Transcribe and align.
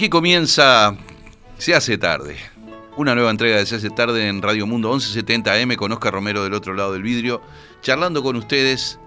Aquí 0.00 0.08
comienza 0.08 0.96
Se 1.58 1.74
hace 1.74 1.98
tarde. 1.98 2.38
Una 2.96 3.14
nueva 3.14 3.30
entrega 3.30 3.58
de 3.58 3.66
Se 3.66 3.76
hace 3.76 3.90
tarde 3.90 4.28
en 4.28 4.40
Radio 4.40 4.66
Mundo 4.66 4.88
1170 4.88 5.52
AM 5.52 5.76
con 5.76 5.92
Oscar 5.92 6.14
Romero 6.14 6.42
del 6.42 6.54
otro 6.54 6.72
lado 6.72 6.94
del 6.94 7.02
vidrio, 7.02 7.42
charlando 7.82 8.22
con 8.22 8.34
ustedes. 8.36 8.98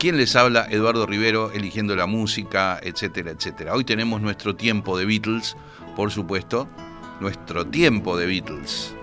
¿Quién 0.00 0.16
les 0.16 0.34
habla? 0.34 0.66
Eduardo 0.68 1.06
Rivero, 1.06 1.52
eligiendo 1.52 1.94
la 1.94 2.06
música, 2.06 2.80
etcétera, 2.82 3.30
etcétera. 3.30 3.72
Hoy 3.72 3.84
tenemos 3.84 4.20
nuestro 4.20 4.56
tiempo 4.56 4.98
de 4.98 5.04
Beatles, 5.04 5.56
por 5.94 6.10
supuesto. 6.10 6.68
Nuestro 7.20 7.64
tiempo 7.64 8.16
de 8.16 8.26
Beatles. 8.26 8.96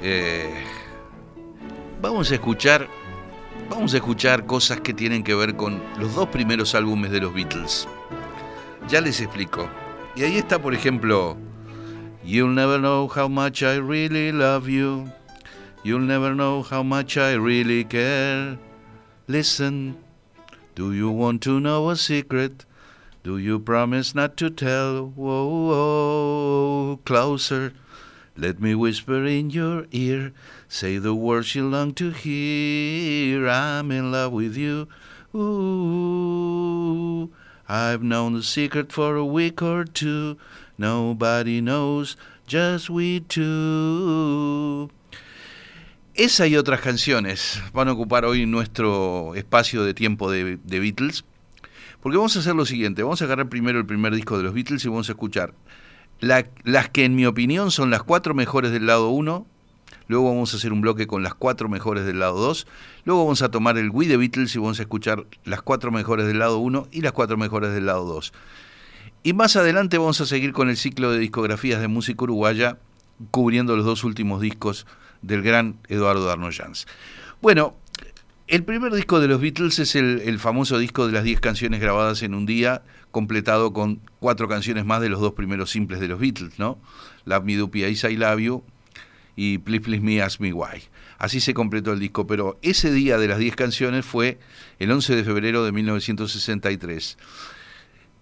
Eh, 0.00 0.54
vamos 2.00 2.30
a 2.30 2.36
escuchar. 2.36 2.88
Vamos 3.68 3.92
a 3.92 3.98
escuchar 3.98 4.46
cosas 4.46 4.80
que 4.80 4.94
tienen 4.94 5.22
que 5.22 5.34
ver 5.34 5.54
con 5.54 5.82
los 5.98 6.14
dos 6.14 6.28
primeros 6.28 6.74
álbumes 6.74 7.10
de 7.10 7.20
los 7.20 7.34
Beatles. 7.34 7.86
Ya 8.88 9.02
les 9.02 9.20
explico. 9.20 9.68
Y 10.16 10.22
ahí 10.22 10.36
está, 10.36 10.60
por 10.60 10.74
ejemplo, 10.74 11.36
You'll 12.24 12.54
never 12.54 12.78
know 12.78 13.08
how 13.08 13.28
much 13.28 13.62
I 13.62 13.76
really 13.76 14.32
love 14.32 14.68
you. 14.68 15.10
You'll 15.82 16.06
never 16.06 16.34
know 16.34 16.62
how 16.62 16.82
much 16.82 17.18
I 17.18 17.34
really 17.34 17.84
care. 17.84 18.56
Listen, 19.26 19.96
do 20.74 20.92
you 20.92 21.10
want 21.10 21.42
to 21.42 21.60
know 21.60 21.90
a 21.90 21.96
secret? 21.96 22.64
Do 23.24 23.36
you 23.38 23.58
promise 23.58 24.14
not 24.14 24.36
to 24.38 24.50
tell? 24.50 25.12
Whoa, 25.16 25.48
whoa, 25.68 27.00
closer. 27.04 27.72
Let 28.36 28.60
me 28.60 28.74
whisper 28.74 29.24
in 29.24 29.50
your 29.50 29.86
ear. 29.90 30.32
Say 30.68 30.98
the 30.98 31.14
words 31.14 31.54
you 31.54 31.68
long 31.68 31.92
to 31.94 32.10
hear. 32.10 33.48
I'm 33.48 33.90
in 33.90 34.12
love 34.12 34.32
with 34.32 34.56
you. 34.56 34.88
Ooh. 35.34 37.30
I've 37.68 38.02
known 38.02 38.34
the 38.34 38.42
secret 38.42 38.92
for 38.92 39.16
a 39.16 39.24
week 39.24 39.62
or 39.62 39.84
two. 39.84 40.36
Nobody 40.76 41.60
knows, 41.60 42.16
just 42.46 42.90
we 42.90 43.20
two. 43.20 44.90
Esa 46.14 46.46
y 46.46 46.56
otras 46.56 46.80
canciones 46.80 47.62
van 47.72 47.88
a 47.88 47.92
ocupar 47.92 48.24
hoy 48.24 48.46
nuestro 48.46 49.34
espacio 49.34 49.82
de 49.82 49.94
tiempo 49.94 50.30
de, 50.30 50.58
Beatles. 50.64 51.24
Porque 52.00 52.18
vamos 52.18 52.36
a 52.36 52.40
hacer 52.40 52.54
lo 52.54 52.66
siguiente, 52.66 53.02
vamos 53.02 53.22
a 53.22 53.24
agarrar 53.24 53.48
primero 53.48 53.78
el 53.78 53.86
primer 53.86 54.14
disco 54.14 54.36
de 54.36 54.44
los 54.44 54.54
Beatles 54.54 54.84
y 54.84 54.88
vamos 54.88 55.08
a 55.08 55.12
escuchar 55.12 55.54
las 56.20 56.88
que 56.90 57.04
en 57.04 57.14
mi 57.14 57.26
opinión 57.26 57.70
son 57.70 57.90
las 57.90 58.02
cuatro 58.02 58.34
mejores 58.34 58.70
del 58.70 58.86
lado 58.86 59.10
1, 59.10 59.46
luego 60.08 60.28
vamos 60.28 60.54
a 60.54 60.56
hacer 60.56 60.72
un 60.72 60.80
bloque 60.80 61.06
con 61.06 61.22
las 61.22 61.34
cuatro 61.34 61.68
mejores 61.68 62.04
del 62.04 62.18
lado 62.18 62.38
2, 62.40 62.66
luego 63.04 63.24
vamos 63.24 63.42
a 63.42 63.50
tomar 63.50 63.78
el 63.78 63.90
Wii 63.90 64.08
de 64.08 64.16
Beatles 64.16 64.54
y 64.54 64.58
vamos 64.58 64.78
a 64.78 64.82
escuchar 64.82 65.26
las 65.44 65.62
cuatro 65.62 65.90
mejores 65.90 66.26
del 66.26 66.38
lado 66.38 66.58
1 66.58 66.88
y 66.90 67.00
las 67.00 67.12
cuatro 67.12 67.36
mejores 67.36 67.72
del 67.72 67.86
lado 67.86 68.04
2. 68.04 68.32
Y 69.22 69.32
más 69.32 69.56
adelante 69.56 69.98
vamos 69.98 70.20
a 70.20 70.26
seguir 70.26 70.52
con 70.52 70.68
el 70.68 70.76
ciclo 70.76 71.10
de 71.10 71.18
discografías 71.18 71.80
de 71.80 71.88
música 71.88 72.24
uruguaya, 72.24 72.78
cubriendo 73.30 73.76
los 73.76 73.86
dos 73.86 74.04
últimos 74.04 74.40
discos 74.40 74.86
del 75.22 75.42
gran 75.42 75.76
Eduardo 75.88 76.30
Arnoyanz. 76.30 76.84
Bueno, 77.40 77.74
el 78.46 78.62
primer 78.62 78.92
disco 78.92 79.20
de 79.20 79.28
los 79.28 79.40
Beatles 79.40 79.78
es 79.78 79.94
el, 79.96 80.38
famoso 80.38 80.78
disco 80.78 81.06
de 81.06 81.12
las 81.14 81.24
10 81.24 81.40
canciones 81.40 81.80
grabadas 81.80 82.22
en 82.22 82.34
un 82.34 82.44
día, 82.44 82.82
completado 83.10 83.72
con 83.72 84.00
cuatro 84.20 84.48
canciones 84.48 84.84
más 84.84 85.00
de 85.00 85.08
los 85.08 85.20
dos 85.20 85.32
primeros 85.32 85.70
simples 85.70 86.00
de 86.00 86.08
los 86.08 86.20
Beatles, 86.20 86.58
¿no? 86.58 86.78
Love 87.24 87.44
Me 87.44 87.56
Do 87.56 87.70
Is 87.72 88.04
I 88.04 88.16
Love 88.16 88.40
You 88.40 88.64
y 89.36 89.58
Please 89.58 89.82
Please 89.82 90.02
Me 90.02 90.22
Ask 90.22 90.40
Me 90.40 90.52
Why. 90.52 90.82
Así 91.18 91.40
se 91.40 91.54
completó 91.54 91.92
el 91.92 92.00
disco, 92.00 92.26
pero 92.26 92.58
ese 92.62 92.92
día 92.92 93.18
de 93.18 93.28
las 93.28 93.38
10 93.38 93.56
canciones 93.56 94.04
fue 94.04 94.38
el 94.78 94.90
11 94.90 95.16
de 95.16 95.24
febrero 95.24 95.64
de 95.64 95.72
1963. 95.72 97.18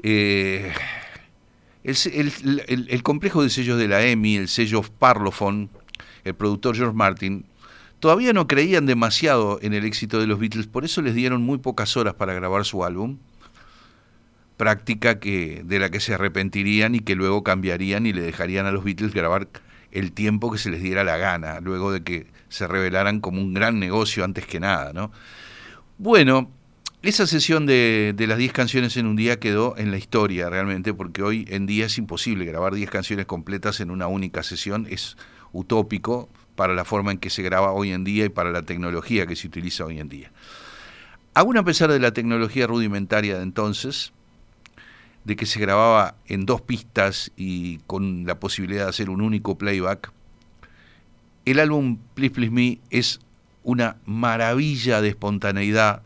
Eh, 0.03 0.73
el, 1.85 3.03
complejo 3.03 3.43
de 3.43 3.51
sellos 3.51 3.79
de 3.79 3.89
la 3.89 4.05
EMI, 4.05 4.37
el 4.37 4.49
sello 4.49 4.83
Parlophone, 4.83 5.69
el 6.25 6.35
productor 6.35 6.77
George 6.77 6.95
Martin, 6.95 7.45
todavía 7.99 8.33
no 8.33 8.47
creían 8.47 8.87
demasiado 8.87 9.59
en 9.63 9.75
el 9.75 9.85
éxito 9.85 10.21
de 10.21 10.27
los 10.27 10.39
Beatles, 10.39 10.67
por 10.67 10.85
eso 10.85 11.03
les 11.03 11.15
dieron 11.15 11.43
muy 11.43 11.59
pocas 11.59 11.97
horas 11.97 12.15
para 12.15 12.35
grabar 12.35 12.65
su 12.65 12.85
álbum, 12.85 13.19
práctica 14.57 15.19
que, 15.19 15.63
de 15.65 15.79
la 15.79 15.91
que 15.91 15.99
se 15.99 16.15
arrepentirían 16.15 16.95
y 16.95 17.01
que 17.01 17.17
luego 17.17 17.43
cambiarían 17.43 18.07
y 18.07 18.13
le 18.13 18.23
dejarían 18.23 18.67
a 18.67 18.73
los 18.73 18.85
Beatles 18.85 19.13
grabar 19.13 19.49
el 19.93 20.13
tiempo 20.13 20.51
que 20.51 20.59
se 20.59 20.71
les 20.71 20.83
diera 20.83 21.05
la 21.05 21.17
gana, 21.17 21.61
luego 21.61 21.93
de 21.93 22.03
que 22.03 22.27
se 22.49 22.67
revelaran 22.67 23.21
como 23.21 23.41
un 23.41 23.55
gran 23.55 23.79
negocio 23.79 24.25
antes 24.25 24.47
que 24.47 24.61
nada, 24.61 24.93
¿no? 24.93 25.13
Bueno, 25.99 26.51
esa 27.03 27.27
sesión 27.27 27.67
de, 27.67 28.15
las 28.17 28.39
10 28.39 28.53
canciones 28.53 28.97
en 28.97 29.07
un 29.07 29.17
día 29.17 29.39
quedó 29.39 29.77
en 29.77 29.91
la 29.91 29.99
historia 29.99 30.49
realmente, 30.49 30.95
porque 30.95 31.23
hoy 31.23 31.47
en 31.49 31.67
día 31.67 31.87
es 31.87 31.99
imposible 31.99 32.45
grabar 32.45 32.75
10 32.75 32.91
canciones 32.91 33.27
completas 33.27 33.81
en 33.81 33.91
una 33.91 34.07
única 34.07 34.43
sesión, 34.43 34.87
es 34.89 35.17
utópico 35.53 36.29
para 36.55 36.75
la 36.75 36.85
forma 36.85 37.13
en 37.13 37.19
que 37.19 37.31
se 37.31 37.43
graba 37.43 37.73
hoy 37.73 37.93
en 37.93 38.05
día 38.05 38.25
y 38.25 38.29
para 38.29 38.51
la 38.51 38.63
tecnología 38.63 39.27
que 39.27 39.37
se 39.37 39.47
utiliza 39.47 39.85
hoy 39.85 39.99
en 39.99 40.09
día. 40.09 40.33
Aún 41.35 41.57
a 41.57 41.65
pesar 41.65 41.91
de 41.91 41.99
la 41.99 42.13
tecnología 42.13 42.67
rudimentaria 42.67 43.37
de 43.37 43.43
entonces, 43.43 44.13
de 45.25 45.37
que 45.37 45.47
se 45.47 45.61
grababa 45.61 46.17
en 46.27 46.47
dos 46.47 46.61
pistas 46.61 47.33
y 47.37 47.79
con 47.87 48.27
la 48.27 48.41
posibilidad 48.41 48.85
de 48.85 48.91
hacer 48.91 49.11
un 49.11 49.21
único 49.21 49.57
playback, 49.57 50.13
el 51.45 51.61
álbum 51.61 51.99
Please 52.15 52.35
Please 52.35 52.51
Me 52.51 52.81
es 52.91 53.21
una 53.65 53.97
maravilla 54.05 55.01
de 55.01 55.09
espontaneidad, 55.09 56.03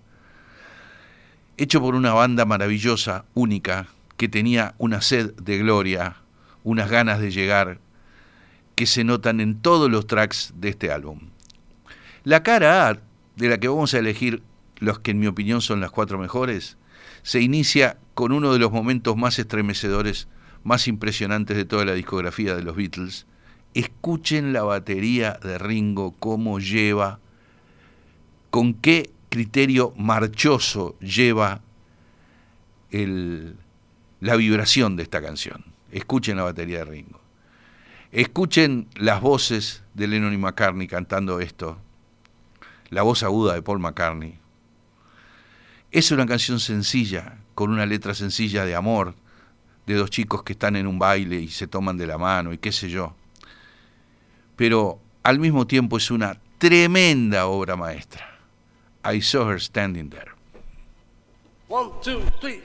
hecho 1.57 1.81
por 1.81 1.95
una 1.95 2.13
banda 2.13 2.45
maravillosa, 2.45 3.25
única, 3.35 3.89
que 4.17 4.29
tenía 4.29 4.75
una 4.79 5.01
sed 5.01 5.35
de 5.35 5.59
gloria, 5.59 6.17
unas 6.65 6.91
ganas 6.91 7.21
de 7.21 7.31
llegar, 7.31 7.79
que 8.75 8.87
se 8.87 9.05
notan 9.05 9.41
en 9.41 9.61
todos 9.61 9.91
los 9.91 10.07
tracks 10.07 10.53
de 10.57 10.69
este 10.69 10.91
álbum. 10.91 11.21
La 12.25 12.43
cara 12.43 12.89
A, 12.89 12.99
de 13.37 13.49
la 13.49 13.59
que 13.59 13.69
vamos 13.69 13.95
a 13.95 13.99
elegir 13.99 14.43
los 14.79 14.99
que 14.99 15.13
en 15.13 15.21
mi 15.21 15.27
opinión 15.27 15.63
son 15.63 15.81
las 15.81 15.91
cuatro 15.91 16.19
mejores, 16.19 16.77
se 17.23 17.41
inicia 17.41 17.99
con 18.17 18.33
uno 18.33 18.51
de 18.55 18.59
los 18.59 18.73
momentos 18.73 19.15
más 19.15 19.39
estremecedores, 19.39 20.27
más 20.65 20.89
impresionantes 20.89 21.55
de 21.55 21.67
toda 21.67 21.85
la 21.85 21.93
discografía 21.93 22.57
de 22.57 22.63
los 22.63 22.75
Beatles. 22.75 23.27
Escuchen 23.75 24.55
la 24.55 24.63
batería 24.63 25.39
de 25.43 25.59
Ringo, 25.59 26.15
cómo 26.19 26.59
lleva, 26.59 27.21
con 28.49 28.73
qué 28.73 29.11
criterio 29.29 29.93
marchoso 29.99 30.99
lleva 30.99 31.61
la 32.91 34.37
vibración 34.37 34.97
de 34.97 35.03
esta 35.03 35.21
canción. 35.21 35.67
Escuchen 35.93 36.39
la 36.39 36.45
batería 36.45 36.79
de 36.79 36.85
Ringo. 36.87 37.21
Escuchen 38.13 38.89
las 38.95 39.21
voces 39.21 39.85
de 39.93 40.09
Lennon 40.09 40.33
y 40.33 40.39
McCartney 40.39 40.89
cantando 40.89 41.39
esto. 41.41 41.77
La 42.89 43.03
voz 43.03 43.23
aguda 43.23 43.53
de 43.53 43.61
Paul 43.61 43.81
McCartney 43.81 44.39
es 45.91 46.11
una 46.13 46.25
canción 46.25 46.61
sencilla, 46.61 47.39
con 47.57 47.71
una 47.71 47.87
letra 47.87 48.15
sencilla 48.15 48.67
de 48.67 48.77
amor, 48.77 49.15
de 49.87 49.95
dos 49.95 50.11
chicos 50.11 50.43
que 50.43 50.53
están 50.53 50.77
en 50.77 50.87
un 50.87 50.99
baile 50.99 51.41
y 51.41 51.49
se 51.49 51.67
toman 51.67 51.97
de 51.97 52.07
la 52.07 52.19
mano 52.19 52.53
y 52.53 52.59
qué 52.59 52.71
sé 52.71 52.91
yo. 52.91 53.15
Pero 54.57 55.01
al 55.23 55.39
mismo 55.39 55.67
tiempo 55.67 55.97
es 55.97 56.11
una 56.11 56.39
tremenda 56.59 57.47
obra 57.47 57.75
maestra. 57.75 58.39
I 59.11 59.23
saw 59.23 59.49
her 59.49 59.59
standing 59.59 60.11
there. 60.11 60.33
One, 61.69 61.93
two, 62.03 62.21
three, 62.41 62.61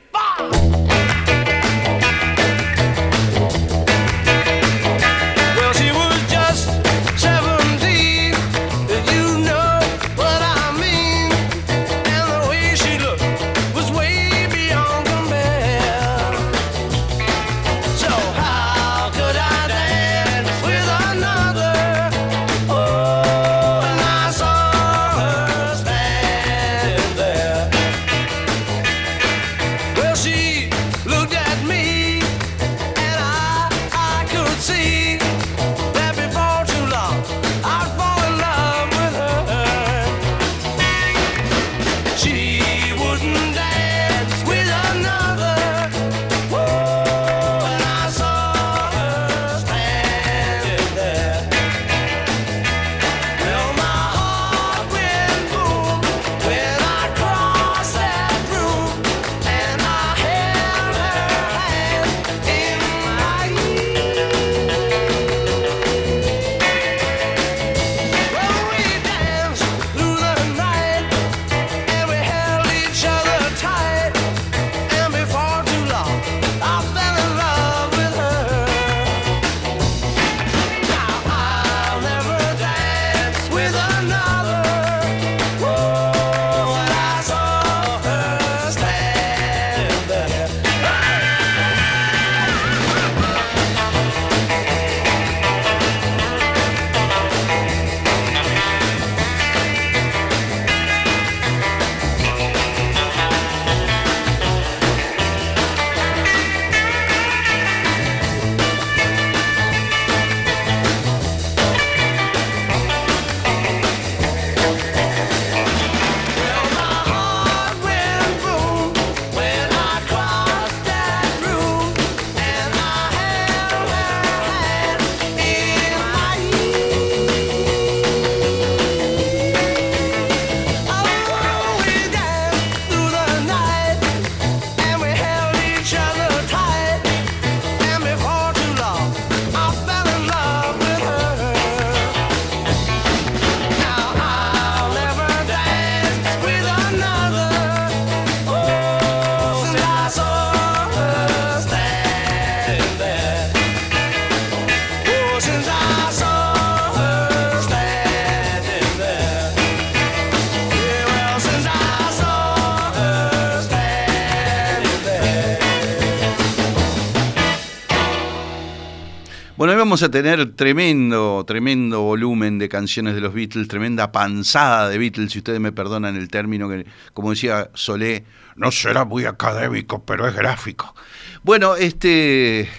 vamos 169.92 170.04
a 170.04 170.10
tener 170.10 170.54
tremendo, 170.54 171.44
tremendo 171.46 172.02
volumen 172.04 172.60
de 172.60 172.70
canciones 172.70 173.14
de 173.14 173.20
los 173.20 173.34
Beatles, 173.34 173.68
tremenda 173.68 174.14
panzada 174.14 174.88
de 174.88 174.98
Beatles, 174.98 175.34
si 175.34 175.40
ustedes 175.40 175.60
me 175.60 175.74
perdonan 175.74 176.16
el 176.16 176.30
término, 176.30 176.70
que 176.70 176.86
como 177.14 177.32
decía 177.32 177.70
Solé, 177.74 178.24
no 178.56 178.72
será 178.72 179.04
muy 179.04 179.26
académico, 179.26 180.02
pero 180.06 180.26
es 180.30 180.34
gráfico. 180.34 180.96
Bueno, 181.44 181.76
este... 181.76 182.70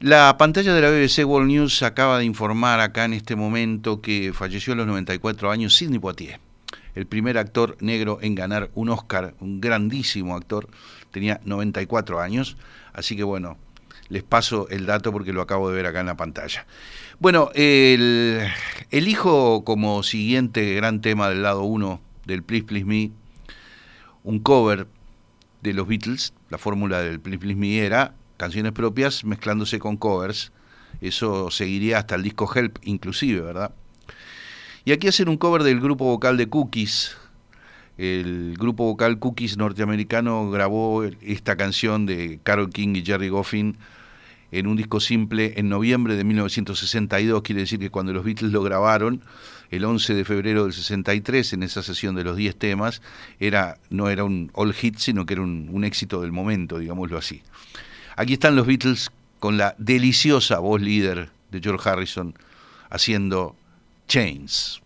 La 0.00 0.36
pantalla 0.36 0.74
de 0.74 0.80
la 0.80 0.90
BBC 0.90 1.24
World 1.24 1.46
News 1.46 1.84
acaba 1.84 2.18
de 2.18 2.24
informar 2.24 2.80
acá 2.80 3.04
en 3.04 3.12
este 3.12 3.36
momento 3.36 4.00
que 4.00 4.32
falleció 4.34 4.72
a 4.72 4.76
los 4.76 4.88
94 4.88 5.52
años 5.52 5.76
Sidney 5.76 6.00
Poitier, 6.00 6.40
el 6.96 7.06
primer 7.06 7.38
actor 7.38 7.76
negro 7.78 8.18
en 8.20 8.34
ganar 8.34 8.68
un 8.74 8.88
Oscar, 8.88 9.34
un 9.38 9.60
grandísimo 9.60 10.34
actor, 10.34 10.68
tenía 11.12 11.40
94 11.44 12.20
años, 12.20 12.56
así 12.94 13.14
que 13.14 13.22
bueno, 13.22 13.58
les 14.08 14.22
paso 14.22 14.68
el 14.70 14.86
dato 14.86 15.12
porque 15.12 15.32
lo 15.32 15.42
acabo 15.42 15.68
de 15.68 15.76
ver 15.76 15.86
acá 15.86 16.00
en 16.00 16.06
la 16.06 16.16
pantalla. 16.16 16.66
Bueno, 17.18 17.50
el, 17.54 18.46
elijo 18.90 19.64
como 19.64 20.02
siguiente 20.02 20.74
gran 20.74 21.00
tema 21.00 21.28
del 21.28 21.42
lado 21.42 21.62
1 21.62 22.00
del 22.26 22.42
Please 22.42 22.64
Please 22.64 22.84
Me 22.84 23.10
un 24.24 24.40
cover 24.40 24.86
de 25.62 25.72
los 25.72 25.86
Beatles. 25.86 26.32
La 26.50 26.58
fórmula 26.58 27.00
del 27.00 27.20
Please 27.20 27.38
Please 27.38 27.58
Me 27.58 27.78
era 27.78 28.14
canciones 28.36 28.72
propias 28.72 29.24
mezclándose 29.24 29.78
con 29.78 29.96
covers. 29.96 30.52
Eso 31.00 31.50
seguiría 31.50 31.98
hasta 31.98 32.14
el 32.14 32.22
disco 32.22 32.50
Help 32.52 32.78
inclusive, 32.82 33.40
¿verdad? 33.40 33.72
Y 34.84 34.92
aquí 34.92 35.08
hacen 35.08 35.28
un 35.28 35.36
cover 35.36 35.62
del 35.62 35.80
grupo 35.80 36.04
vocal 36.04 36.36
de 36.36 36.48
Cookies. 36.48 37.16
El 37.98 38.56
grupo 38.56 38.84
vocal 38.84 39.18
Cookies 39.18 39.56
norteamericano 39.56 40.50
grabó 40.50 41.02
esta 41.20 41.56
canción 41.56 42.06
de 42.06 42.38
Carol 42.44 42.70
King 42.70 42.94
y 42.94 43.04
Jerry 43.04 43.28
Goffin 43.28 43.76
en 44.50 44.66
un 44.66 44.76
disco 44.76 45.00
simple 45.00 45.54
en 45.56 45.68
noviembre 45.68 46.16
de 46.16 46.24
1962, 46.24 47.42
quiere 47.42 47.62
decir 47.62 47.78
que 47.78 47.90
cuando 47.90 48.12
los 48.12 48.24
Beatles 48.24 48.52
lo 48.52 48.62
grabaron, 48.62 49.20
el 49.70 49.84
11 49.84 50.14
de 50.14 50.24
febrero 50.24 50.64
del 50.64 50.72
63, 50.72 51.52
en 51.52 51.62
esa 51.62 51.82
sesión 51.82 52.14
de 52.14 52.24
los 52.24 52.36
10 52.36 52.56
temas, 52.56 53.02
era, 53.40 53.78
no 53.90 54.08
era 54.08 54.24
un 54.24 54.50
all 54.54 54.72
hit, 54.72 54.96
sino 54.96 55.26
que 55.26 55.34
era 55.34 55.42
un, 55.42 55.68
un 55.70 55.84
éxito 55.84 56.22
del 56.22 56.32
momento, 56.32 56.78
digámoslo 56.78 57.18
así. 57.18 57.42
Aquí 58.16 58.34
están 58.34 58.56
los 58.56 58.66
Beatles 58.66 59.10
con 59.38 59.58
la 59.58 59.74
deliciosa 59.78 60.58
voz 60.60 60.80
líder 60.80 61.30
de 61.50 61.60
George 61.60 61.88
Harrison 61.88 62.34
haciendo 62.90 63.54
Chains. 64.06 64.80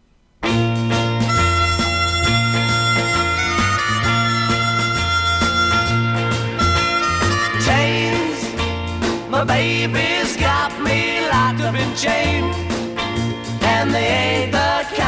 My 9.42 9.56
baby's 9.58 10.37
got 10.37 10.70
me 10.84 11.20
locked 11.28 11.62
up 11.62 11.75
in 11.75 11.96
chains, 11.96 12.54
and 13.64 13.92
they 13.92 14.06
ain't 14.06 14.52
the 14.52 15.01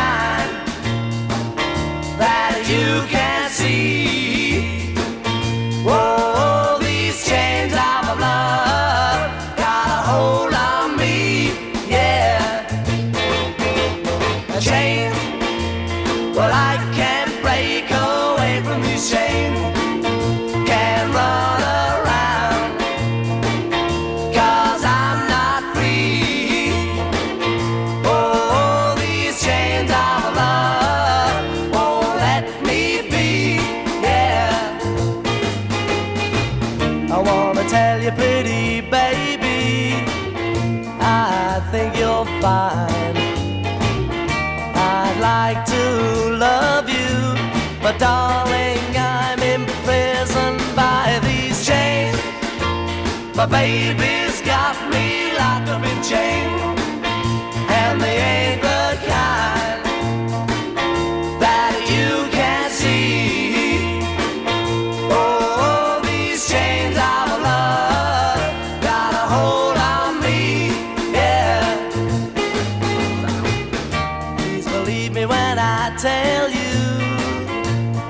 tell 75.98 76.50
you, 76.50 76.72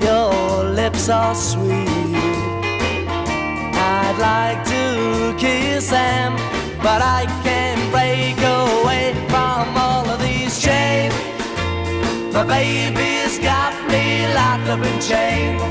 your 0.01 0.65
lips 0.71 1.09
are 1.09 1.35
sweet. 1.35 1.89
I'd 3.77 4.17
like 4.19 4.65
to 4.65 5.35
kiss 5.39 5.91
them, 5.91 6.33
but 6.83 7.03
I 7.03 7.27
can't 7.43 7.91
break 7.91 8.39
away 8.39 9.15
from 9.29 9.77
all 9.77 10.09
of 10.09 10.21
these 10.21 10.61
chains. 10.61 11.15
My 12.33 12.45
baby's 12.45 13.39
got 13.39 13.75
me 13.91 14.27
locked 14.35 14.69
up 14.69 14.85
in 14.85 15.01
chains, 15.01 15.63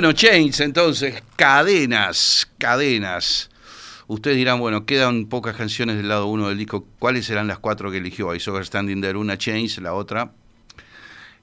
Bueno, 0.00 0.14
Chains, 0.14 0.60
entonces, 0.60 1.22
cadenas, 1.36 2.50
cadenas. 2.56 3.50
Ustedes 4.06 4.38
dirán, 4.38 4.58
bueno, 4.58 4.86
quedan 4.86 5.26
pocas 5.26 5.54
canciones 5.54 5.98
del 5.98 6.08
lado 6.08 6.24
uno 6.24 6.48
del 6.48 6.56
disco. 6.56 6.86
¿Cuáles 6.98 7.26
serán 7.26 7.48
las 7.48 7.58
cuatro 7.58 7.90
que 7.90 7.98
eligió? 7.98 8.34
I 8.34 8.40
Saw 8.40 8.64
Standing 8.64 9.02
There, 9.02 9.18
una 9.18 9.36
Chains, 9.36 9.76
la 9.76 9.92
otra. 9.92 10.32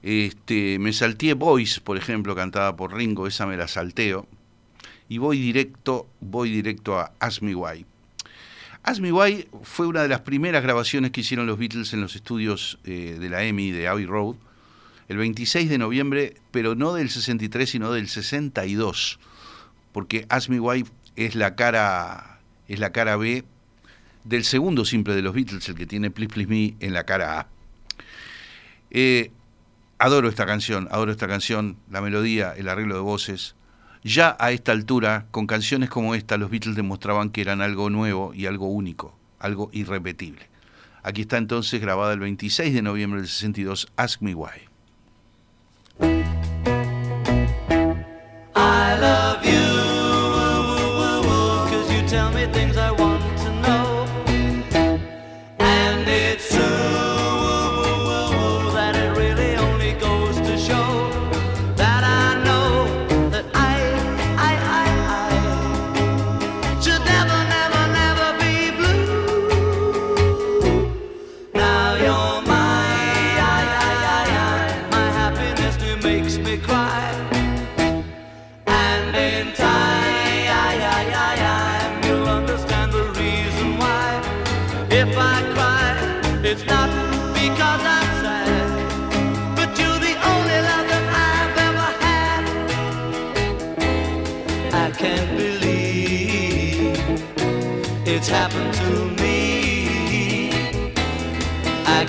Este, 0.02 0.80
me 0.80 0.92
salteé 0.92 1.34
Voice, 1.34 1.80
por 1.80 1.96
ejemplo, 1.96 2.34
cantada 2.34 2.74
por 2.74 2.96
Ringo, 2.96 3.28
esa 3.28 3.46
me 3.46 3.56
la 3.56 3.68
salteo. 3.68 4.26
Y 5.08 5.18
voy 5.18 5.38
directo, 5.38 6.08
voy 6.18 6.50
directo 6.50 6.98
a 6.98 7.12
Ask 7.20 7.42
Me 7.42 7.54
Why. 7.54 7.86
Ask 8.82 9.00
Me 9.00 9.12
Why 9.12 9.46
fue 9.62 9.86
una 9.86 10.02
de 10.02 10.08
las 10.08 10.22
primeras 10.22 10.64
grabaciones 10.64 11.12
que 11.12 11.20
hicieron 11.20 11.46
los 11.46 11.60
Beatles 11.60 11.92
en 11.92 12.00
los 12.00 12.16
estudios 12.16 12.80
eh, 12.82 13.18
de 13.20 13.30
la 13.30 13.44
EMI 13.44 13.70
de 13.70 13.86
Abbey 13.86 14.06
Road, 14.06 14.34
el 15.08 15.16
26 15.16 15.70
de 15.70 15.78
noviembre, 15.78 16.34
pero 16.50 16.74
no 16.74 16.92
del 16.92 17.08
63, 17.08 17.68
sino 17.68 17.92
del 17.92 18.08
62, 18.08 19.18
porque 19.92 20.26
Ask 20.28 20.50
Me 20.50 20.60
Why 20.60 20.84
es 21.16 21.34
la 21.34 21.56
cara, 21.56 22.40
es 22.68 22.78
la 22.78 22.92
cara 22.92 23.16
B 23.16 23.44
del 24.24 24.44
segundo 24.44 24.84
simple 24.84 25.14
de 25.14 25.22
los 25.22 25.34
Beatles, 25.34 25.68
el 25.68 25.74
que 25.74 25.86
tiene 25.86 26.10
Please 26.10 26.32
Please 26.32 26.48
Me 26.48 26.76
en 26.80 26.92
la 26.92 27.04
cara 27.04 27.40
A. 27.40 27.48
Eh, 28.90 29.30
adoro 29.98 30.28
esta 30.28 30.44
canción, 30.44 30.88
adoro 30.90 31.10
esta 31.10 31.26
canción, 31.26 31.78
la 31.90 32.02
melodía, 32.02 32.52
el 32.56 32.68
arreglo 32.68 32.94
de 32.94 33.00
voces. 33.00 33.54
Ya 34.04 34.36
a 34.38 34.52
esta 34.52 34.72
altura, 34.72 35.26
con 35.30 35.46
canciones 35.46 35.88
como 35.88 36.14
esta, 36.14 36.36
los 36.36 36.50
Beatles 36.50 36.76
demostraban 36.76 37.30
que 37.30 37.40
eran 37.40 37.62
algo 37.62 37.88
nuevo 37.88 38.32
y 38.34 38.46
algo 38.46 38.68
único, 38.68 39.18
algo 39.38 39.70
irrepetible. 39.72 40.48
Aquí 41.02 41.22
está 41.22 41.38
entonces 41.38 41.80
grabada 41.80 42.12
el 42.12 42.20
26 42.20 42.74
de 42.74 42.82
noviembre 42.82 43.20
del 43.20 43.28
62, 43.28 43.90
Ask 43.96 44.20
Me 44.20 44.34
Why. 44.34 44.67
I 46.00 46.06
love 49.00 49.44
you, 49.44 49.67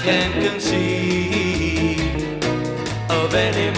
can't 0.10 0.44
conceive 0.44 2.00
of 3.12 3.36
any 3.36 3.69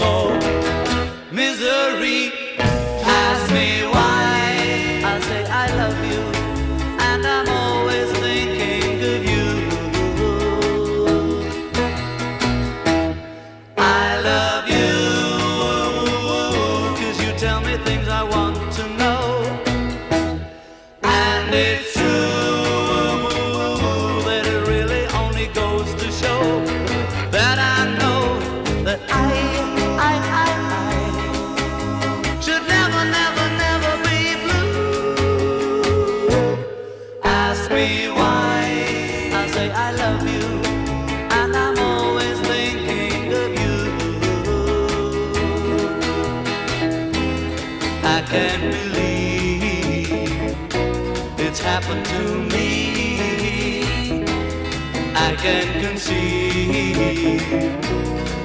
conceive 56.04 57.40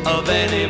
of 0.05 0.29
any 0.29 0.67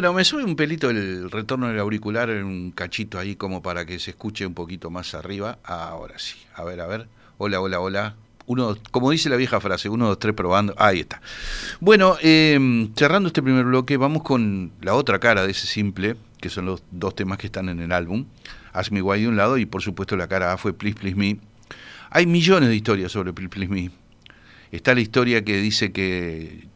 Bueno, 0.00 0.14
me 0.14 0.24
sube 0.24 0.44
un 0.44 0.56
pelito 0.56 0.88
el 0.88 1.30
retorno 1.30 1.68
del 1.68 1.78
auricular 1.78 2.30
en 2.30 2.46
un 2.46 2.70
cachito 2.70 3.18
ahí 3.18 3.36
como 3.36 3.60
para 3.60 3.84
que 3.84 3.98
se 3.98 4.12
escuche 4.12 4.46
un 4.46 4.54
poquito 4.54 4.88
más 4.88 5.12
arriba. 5.12 5.58
Ahora 5.62 6.18
sí. 6.18 6.38
A 6.54 6.64
ver, 6.64 6.80
a 6.80 6.86
ver. 6.86 7.06
Hola, 7.36 7.60
hola, 7.60 7.80
hola. 7.80 8.16
Uno, 8.46 8.78
como 8.92 9.10
dice 9.10 9.28
la 9.28 9.36
vieja 9.36 9.60
frase, 9.60 9.90
uno, 9.90 10.06
dos, 10.06 10.18
tres 10.18 10.34
probando. 10.34 10.74
Ahí 10.78 11.00
está. 11.00 11.20
Bueno, 11.80 12.16
eh, 12.22 12.88
cerrando 12.96 13.26
este 13.26 13.42
primer 13.42 13.66
bloque, 13.66 13.98
vamos 13.98 14.22
con 14.22 14.72
la 14.80 14.94
otra 14.94 15.18
cara 15.18 15.44
de 15.44 15.50
ese 15.50 15.66
simple, 15.66 16.16
que 16.40 16.48
son 16.48 16.64
los 16.64 16.82
dos 16.90 17.14
temas 17.14 17.36
que 17.36 17.48
están 17.48 17.68
en 17.68 17.80
el 17.80 17.92
álbum. 17.92 18.24
Ask 18.72 18.92
Me 18.92 19.02
Why 19.02 19.20
de 19.20 19.28
un 19.28 19.36
lado 19.36 19.58
y 19.58 19.66
por 19.66 19.82
supuesto 19.82 20.16
la 20.16 20.28
cara 20.28 20.54
A 20.54 20.56
fue 20.56 20.72
Please 20.72 20.98
Please 20.98 21.16
Me. 21.18 21.40
Hay 22.08 22.24
millones 22.24 22.70
de 22.70 22.74
historias 22.74 23.12
sobre 23.12 23.34
Please 23.34 23.50
Please 23.50 23.70
Me. 23.70 23.90
Está 24.72 24.94
la 24.94 25.02
historia 25.02 25.44
que 25.44 25.58
dice 25.58 25.92
que 25.92 26.70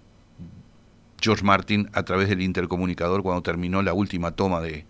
George 1.25 1.43
Martin, 1.43 1.89
a 1.95 2.03
través 2.03 2.29
del 2.29 2.43
intercomunicador, 2.43 3.23
cuando 3.23 3.43
terminó 3.43 3.81
la 3.81 3.95
última 3.95 4.33
toma 4.33 4.61
de, 4.61 4.85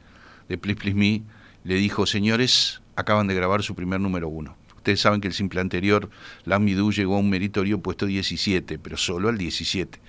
de 0.48 0.58
Please 0.58 0.80
Please 0.80 0.98
Me, 0.98 1.22
le 1.62 1.76
dijo, 1.76 2.06
señores, 2.06 2.82
acaban 2.96 3.28
de 3.28 3.36
grabar 3.36 3.62
su 3.62 3.76
primer 3.76 4.00
número 4.00 4.28
uno. 4.28 4.56
Ustedes 4.76 5.00
saben 5.00 5.20
que 5.20 5.28
el 5.28 5.32
simple 5.32 5.60
anterior, 5.60 6.10
La 6.44 6.58
Me 6.58 6.74
Do, 6.74 6.90
llegó 6.90 7.14
a 7.14 7.18
un 7.20 7.30
meritorio 7.30 7.80
puesto 7.80 8.06
17, 8.06 8.80
pero 8.80 8.96
solo 8.96 9.28
al 9.28 9.38
17. 9.38 10.00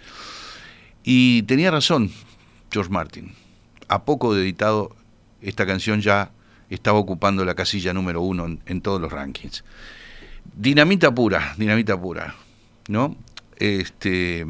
Y 1.04 1.44
tenía 1.44 1.70
razón 1.70 2.10
George 2.72 2.92
Martin. 2.92 3.34
A 3.88 4.04
poco 4.04 4.34
de 4.34 4.42
editado, 4.42 4.96
esta 5.44 5.68
canción 5.68 6.02
ya 6.02 6.32
estaba 6.72 6.98
ocupando 6.98 7.46
la 7.46 7.54
casilla 7.54 7.94
número 7.94 8.22
uno 8.22 8.48
en, 8.48 8.62
en 8.66 8.82
todos 8.82 9.00
los 9.00 9.12
rankings. 9.12 9.64
Dinamita 10.56 11.14
pura, 11.14 11.54
dinamita 11.60 12.02
pura, 12.02 12.34
¿no? 12.88 13.16
Este 13.58 14.44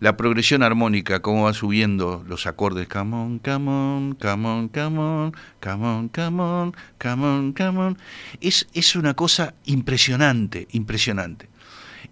la 0.00 0.16
progresión 0.16 0.62
armónica, 0.62 1.20
cómo 1.20 1.44
van 1.44 1.54
subiendo 1.54 2.24
los 2.26 2.46
acordes. 2.46 2.88
Come 2.88 3.16
on, 3.16 3.38
come 3.38 3.70
on, 3.70 4.14
come 4.14 4.48
on, 4.48 4.68
come 4.68 4.98
on, 4.98 5.32
come 5.60 5.86
on, 5.86 6.08
come 6.08 6.42
on, 6.42 6.74
come 6.98 7.24
on, 7.24 7.52
come 7.52 7.78
on. 7.78 7.98
Es, 8.40 8.66
es 8.74 8.96
una 8.96 9.14
cosa 9.14 9.54
impresionante, 9.64 10.68
impresionante. 10.72 11.48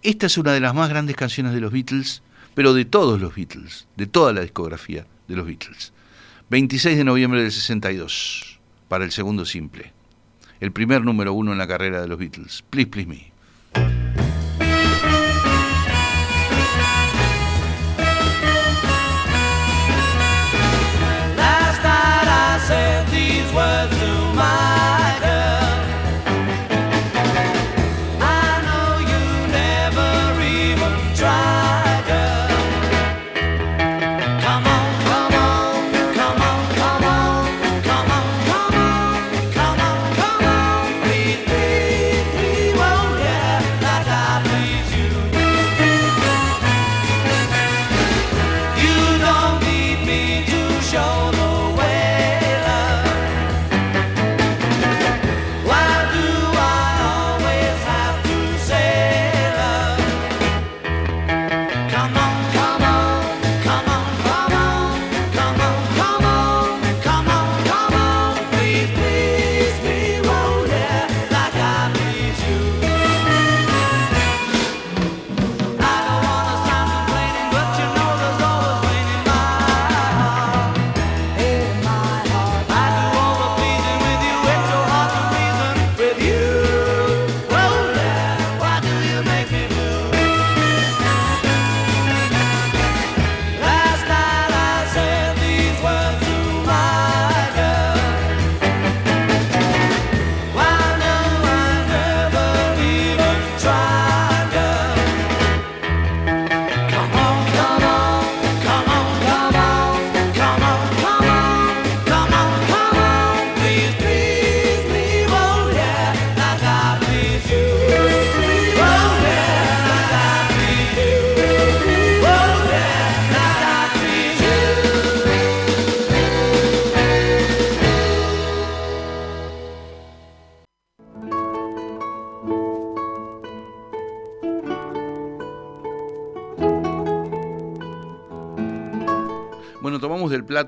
Esta 0.02 0.26
es 0.26 0.38
una 0.38 0.52
de 0.52 0.60
las 0.60 0.74
más 0.74 0.88
grandes 0.88 1.16
canciones 1.16 1.52
de 1.52 1.60
los 1.60 1.72
Beatles, 1.72 2.22
pero 2.54 2.74
de 2.74 2.84
todos 2.84 3.20
los 3.20 3.34
Beatles, 3.34 3.86
de 3.96 4.06
toda 4.06 4.32
la 4.32 4.40
discografía 4.40 5.06
de 5.28 5.36
los 5.36 5.46
Beatles. 5.46 5.92
26 6.50 6.98
de 6.98 7.04
noviembre 7.04 7.42
del 7.42 7.52
62, 7.52 8.60
para 8.88 9.04
el 9.04 9.12
segundo 9.12 9.44
simple. 9.44 9.92
El 10.60 10.72
primer 10.72 11.02
número 11.02 11.32
uno 11.32 11.52
en 11.52 11.58
la 11.58 11.66
carrera 11.66 12.00
de 12.00 12.08
los 12.08 12.18
Beatles. 12.18 12.62
Please, 12.70 12.90
please 12.90 13.08
me. 13.08 14.01
These 23.22 23.52
words 23.52 24.21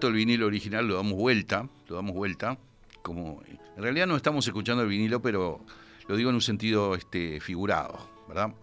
el 0.03 0.13
vinilo 0.13 0.47
original, 0.47 0.87
lo 0.87 0.97
damos 0.97 1.15
vuelta, 1.15 1.69
lo 1.89 1.97
damos 1.97 2.15
vuelta. 2.15 2.59
Como, 3.03 3.43
en 3.77 3.83
realidad 3.83 4.07
no 4.07 4.17
estamos 4.17 4.47
escuchando 4.47 4.83
el 4.83 4.89
vinilo, 4.89 5.21
pero 5.21 5.61
lo 6.09 6.17
digo 6.17 6.31
en 6.31 6.37
un 6.37 6.43
sentido 6.43 6.95
este, 6.95 7.41
figurado, 7.41 8.09
¿verdad? 8.29 8.55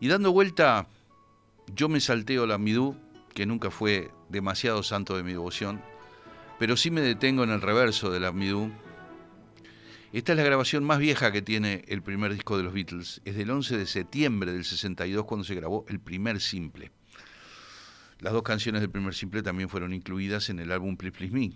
Y 0.00 0.08
dando 0.08 0.32
vuelta, 0.32 0.86
yo 1.74 1.88
me 1.88 2.00
salteo 2.00 2.46
la 2.46 2.58
midú, 2.58 2.96
que 3.34 3.46
nunca 3.46 3.70
fue 3.70 4.10
demasiado 4.28 4.82
santo 4.82 5.16
de 5.16 5.22
mi 5.22 5.32
devoción, 5.32 5.80
pero 6.58 6.76
sí 6.76 6.90
me 6.90 7.00
detengo 7.00 7.44
en 7.44 7.50
el 7.50 7.60
reverso 7.60 8.10
de 8.10 8.20
la 8.20 8.32
midú. 8.32 8.70
Esta 10.12 10.32
es 10.32 10.38
la 10.38 10.44
grabación 10.44 10.84
más 10.84 10.98
vieja 10.98 11.32
que 11.32 11.42
tiene 11.42 11.84
el 11.88 12.02
primer 12.02 12.32
disco 12.32 12.56
de 12.56 12.64
los 12.64 12.72
Beatles. 12.72 13.20
Es 13.24 13.36
del 13.36 13.50
11 13.50 13.76
de 13.76 13.86
septiembre 13.86 14.52
del 14.52 14.64
62 14.64 15.24
cuando 15.24 15.44
se 15.44 15.54
grabó 15.54 15.84
el 15.88 16.00
primer 16.00 16.40
simple. 16.40 16.90
Las 18.20 18.32
dos 18.32 18.42
canciones 18.42 18.80
del 18.80 18.90
primer 18.90 19.14
simple 19.14 19.44
también 19.44 19.68
fueron 19.68 19.94
incluidas 19.94 20.50
en 20.50 20.58
el 20.58 20.72
álbum 20.72 20.96
Please 20.96 21.16
Please 21.16 21.32
Me. 21.32 21.52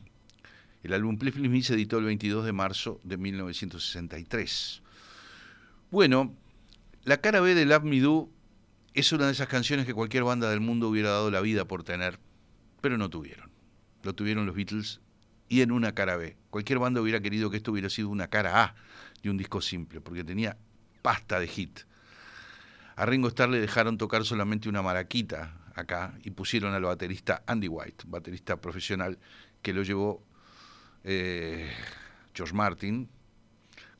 El 0.84 0.92
álbum 0.92 1.18
Please 1.18 1.36
Please 1.36 1.48
Me 1.48 1.62
se 1.62 1.74
editó 1.74 1.98
el 1.98 2.04
22 2.04 2.44
de 2.44 2.52
marzo 2.52 3.00
de 3.02 3.16
1963. 3.16 4.82
Bueno, 5.90 6.36
la 7.02 7.20
cara 7.20 7.40
B 7.40 7.56
de 7.56 7.66
Love 7.66 7.82
Me 7.82 8.00
Do 8.00 8.30
es 8.94 9.10
una 9.10 9.26
de 9.26 9.32
esas 9.32 9.48
canciones 9.48 9.86
que 9.86 9.94
cualquier 9.94 10.22
banda 10.22 10.50
del 10.50 10.60
mundo 10.60 10.88
hubiera 10.88 11.10
dado 11.10 11.32
la 11.32 11.40
vida 11.40 11.64
por 11.64 11.82
tener, 11.82 12.20
pero 12.80 12.96
no 12.96 13.10
tuvieron. 13.10 13.50
Lo 14.04 14.14
tuvieron 14.14 14.46
los 14.46 14.54
Beatles 14.54 15.00
y 15.48 15.62
en 15.62 15.72
una 15.72 15.94
cara 15.94 16.16
B. 16.16 16.36
Cualquier 16.50 16.78
banda 16.78 17.00
hubiera 17.00 17.20
querido 17.20 17.50
que 17.50 17.56
esto 17.56 17.72
hubiera 17.72 17.90
sido 17.90 18.08
una 18.08 18.28
cara 18.28 18.62
A 18.62 18.74
de 19.20 19.30
un 19.30 19.36
disco 19.36 19.60
simple, 19.60 20.00
porque 20.00 20.22
tenía 20.22 20.56
pasta 21.02 21.40
de 21.40 21.48
hit. 21.48 21.80
A 22.94 23.04
Ringo 23.04 23.26
Starr 23.26 23.50
le 23.50 23.60
dejaron 23.60 23.98
tocar 23.98 24.24
solamente 24.24 24.68
una 24.68 24.82
maraquita 24.82 25.56
acá 25.74 26.18
y 26.22 26.30
pusieron 26.30 26.74
al 26.74 26.82
baterista 26.82 27.42
Andy 27.46 27.68
White, 27.68 28.04
baterista 28.06 28.60
profesional 28.60 29.18
que 29.62 29.72
lo 29.72 29.82
llevó 29.82 30.22
eh, 31.04 31.70
George 32.34 32.54
Martin, 32.54 33.08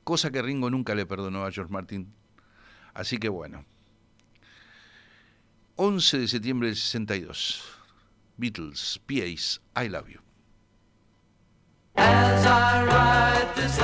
cosa 0.05 0.31
que 0.31 0.43
Ringo 0.43 0.71
nunca 0.71 0.95
le 0.95 1.07
perdonó 1.07 1.45
a 1.45 1.53
George 1.53 1.73
Martin. 1.73 2.13
Así 2.95 3.19
que 3.19 3.29
bueno, 3.29 3.65
11 5.77 6.19
de 6.19 6.29
septiembre 6.29 6.69
del 6.69 6.77
62, 6.77 7.63
Beatles, 8.37 9.01
PA's, 9.07 9.61
I 9.77 9.89
Love 9.89 10.09
You. 10.09 10.21
As 11.97 12.47
I 12.47 12.85
write 12.85 13.55
this 13.55 13.79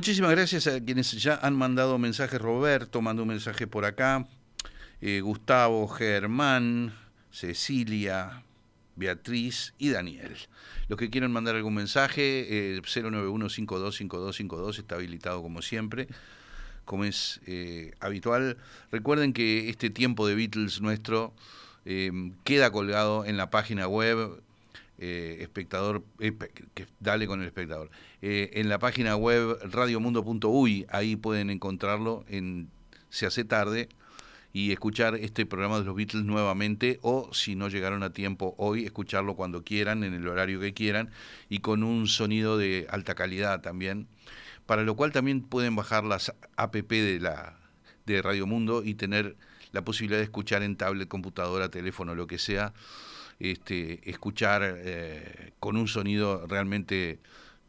muchísimas 0.00 0.30
gracias 0.30 0.66
a 0.66 0.80
quienes 0.82 1.12
ya 1.12 1.34
han 1.42 1.54
mandado 1.54 1.98
mensajes. 1.98 2.40
Roberto 2.40 3.02
mandó 3.02 3.20
un 3.24 3.28
mensaje 3.28 3.66
por 3.66 3.84
acá. 3.84 4.26
eh, 5.02 5.20
Gustavo, 5.20 5.86
Germán, 5.88 6.94
Cecilia, 7.30 8.42
Beatriz 8.96 9.74
y 9.76 9.90
Daniel. 9.90 10.34
Los 10.88 10.98
que 10.98 11.10
quieran 11.10 11.32
mandar 11.32 11.54
algún 11.54 11.74
mensaje, 11.74 12.76
eh, 12.76 12.80
091-525252 12.80 14.78
está 14.78 14.94
habilitado 14.94 15.42
como 15.42 15.60
siempre, 15.60 16.08
como 16.86 17.04
es 17.04 17.42
eh, 17.46 17.92
habitual. 18.00 18.56
Recuerden 18.90 19.34
que 19.34 19.68
este 19.68 19.90
tiempo 19.90 20.26
de 20.26 20.34
Beatles 20.34 20.80
nuestro 20.80 21.34
eh, 21.84 22.10
queda 22.44 22.70
colgado 22.72 23.26
en 23.26 23.36
la 23.36 23.50
página 23.50 23.86
web 23.86 24.42
eh, 24.96 25.38
espectador, 25.40 26.02
pe- 26.18 26.50
que 26.72 26.86
dale 27.00 27.26
con 27.26 27.42
el 27.42 27.46
espectador. 27.48 27.90
Eh, 28.22 28.50
en 28.54 28.68
la 28.68 28.78
página 28.78 29.16
web 29.16 29.58
radiomundo.uy, 29.62 30.86
ahí 30.90 31.16
pueden 31.16 31.50
encontrarlo 31.50 32.24
en 32.28 32.68
Se 33.08 33.26
hace 33.26 33.44
tarde 33.44 33.88
y 34.52 34.72
escuchar 34.72 35.14
este 35.14 35.46
programa 35.46 35.78
de 35.78 35.84
los 35.84 35.94
Beatles 35.94 36.24
nuevamente 36.24 36.98
o 37.02 37.32
si 37.32 37.54
no 37.54 37.68
llegaron 37.68 38.02
a 38.02 38.12
tiempo 38.12 38.54
hoy, 38.58 38.84
escucharlo 38.84 39.36
cuando 39.36 39.62
quieran, 39.62 40.04
en 40.04 40.12
el 40.12 40.26
horario 40.26 40.60
que 40.60 40.74
quieran 40.74 41.10
y 41.48 41.60
con 41.60 41.82
un 41.82 42.08
sonido 42.08 42.58
de 42.58 42.86
alta 42.90 43.14
calidad 43.14 43.62
también, 43.62 44.06
para 44.66 44.82
lo 44.82 44.96
cual 44.96 45.12
también 45.12 45.42
pueden 45.42 45.76
bajar 45.76 46.04
las 46.04 46.34
app 46.56 46.74
de 46.74 47.20
la 47.20 47.56
de 48.06 48.22
Radio 48.22 48.46
Mundo 48.46 48.82
y 48.84 48.94
tener 48.94 49.36
la 49.72 49.82
posibilidad 49.82 50.18
de 50.18 50.24
escuchar 50.24 50.62
en 50.62 50.76
tablet, 50.76 51.08
computadora, 51.08 51.70
teléfono, 51.70 52.14
lo 52.14 52.26
que 52.26 52.38
sea, 52.38 52.72
este, 53.38 54.00
escuchar 54.10 54.62
eh, 54.64 55.52
con 55.60 55.76
un 55.76 55.86
sonido 55.86 56.44
realmente 56.48 57.20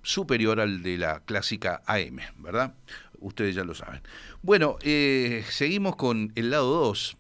superior 0.02 0.60
al 0.60 0.84
de 0.84 0.98
la 0.98 1.22
clásica 1.22 1.82
AM, 1.86 2.20
¿verdad? 2.38 2.76
Ustedes 3.20 3.56
ya 3.56 3.64
lo 3.64 3.76
saben. 3.76 4.02
Bueno, 4.42 4.78
eh, 4.82 5.44
seguimos 5.50 5.96
con 5.96 6.32
el 6.36 6.50
lado 6.50 6.86
2. 6.86 7.18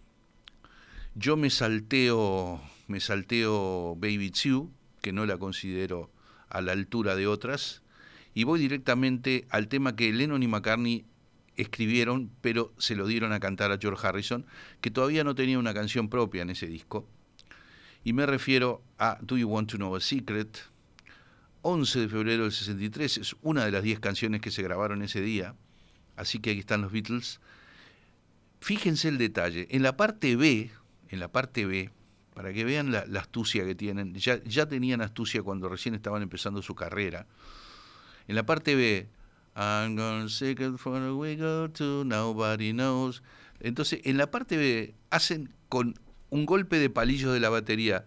Yo 1.16 1.38
me 1.38 1.50
salteo, 1.50 2.62
me 2.88 3.00
salteo 3.00 3.96
Baby 3.96 4.32
You, 4.32 4.72
que 5.02 5.12
no 5.12 5.26
la 5.26 5.38
considero 5.38 6.12
a 6.50 6.62
la 6.62 6.72
altura 6.72 7.16
de 7.16 7.28
otras, 7.28 7.82
y 8.34 8.46
voy 8.46 8.60
directamente 8.60 9.46
al 9.50 9.68
tema 9.68 9.96
que 9.96 10.12
Lennon 10.12 10.44
y 10.44 10.48
McCartney 10.48 11.06
escribieron, 11.58 12.32
pero 12.42 12.74
se 12.78 12.96
lo 12.96 13.06
dieron 13.08 13.34
a 13.34 13.40
cantar 13.40 13.72
a 13.72 13.78
George 13.78 14.08
Harrison, 14.08 14.46
que 14.80 14.92
todavía 14.92 15.24
no 15.24 15.36
tenía 15.36 15.60
una 15.60 15.74
canción 15.74 16.10
propia 16.10 16.42
en 16.42 16.50
ese 16.50 16.68
disco. 16.68 17.08
Y 18.04 18.14
me 18.14 18.26
refiero 18.26 18.82
a 18.98 19.20
Do 19.22 19.38
You 19.38 19.48
Want 19.48 19.70
to 19.72 19.78
Know 19.78 19.96
a 19.96 20.02
Secret? 20.02 20.71
11 21.62 22.00
de 22.00 22.10
febrero 22.10 22.44
del 22.44 22.52
63, 22.52 23.18
es 23.18 23.36
una 23.42 23.66
de 23.66 23.72
las 23.72 23.84
10 23.84 24.00
canciones 24.00 24.42
que 24.42 24.52
se 24.52 24.64
grabaron 24.64 25.02
ese 25.02 25.22
día, 25.22 25.56
así 26.16 26.40
que 26.40 26.52
aquí 26.52 26.60
están 26.60 26.82
los 26.82 26.92
Beatles. 26.92 27.40
Fíjense 28.60 29.08
el 29.08 29.18
detalle, 29.18 29.68
en 29.72 29.84
la 29.84 29.98
parte 29.98 30.36
B, 30.36 30.72
en 31.10 31.20
la 31.20 31.32
parte 31.32 31.66
B, 31.66 31.92
para 32.34 32.54
que 32.54 32.64
vean 32.64 32.92
la, 32.92 33.06
astucia 33.20 33.66
que 33.66 33.76
tienen. 33.76 34.14
Ya, 34.16 34.66
tenían 34.68 35.02
astucia 35.02 35.44
cuando 35.44 35.70
recién 35.70 35.96
estaban 35.96 36.22
empezando 36.22 36.62
su 36.62 36.76
carrera. 36.76 37.28
En 38.28 38.36
la 38.36 38.46
parte 38.46 38.76
B, 38.76 39.08
I'm 39.56 39.96
gonna 39.96 40.30
secret 40.30 40.78
for 40.78 40.96
a 40.96 41.10
go 41.10 41.70
to, 41.70 42.04
nobody 42.06 42.72
knows. 42.72 43.22
Entonces, 43.60 44.02
en 44.06 44.18
la 44.18 44.32
parte 44.32 44.58
B, 44.58 44.96
hacen 45.10 45.54
con 45.70 46.00
un 46.30 46.46
golpe 46.46 46.80
de 46.80 46.90
palillos 46.90 47.34
de 47.34 47.40
la 47.40 47.50
batería. 47.50 48.06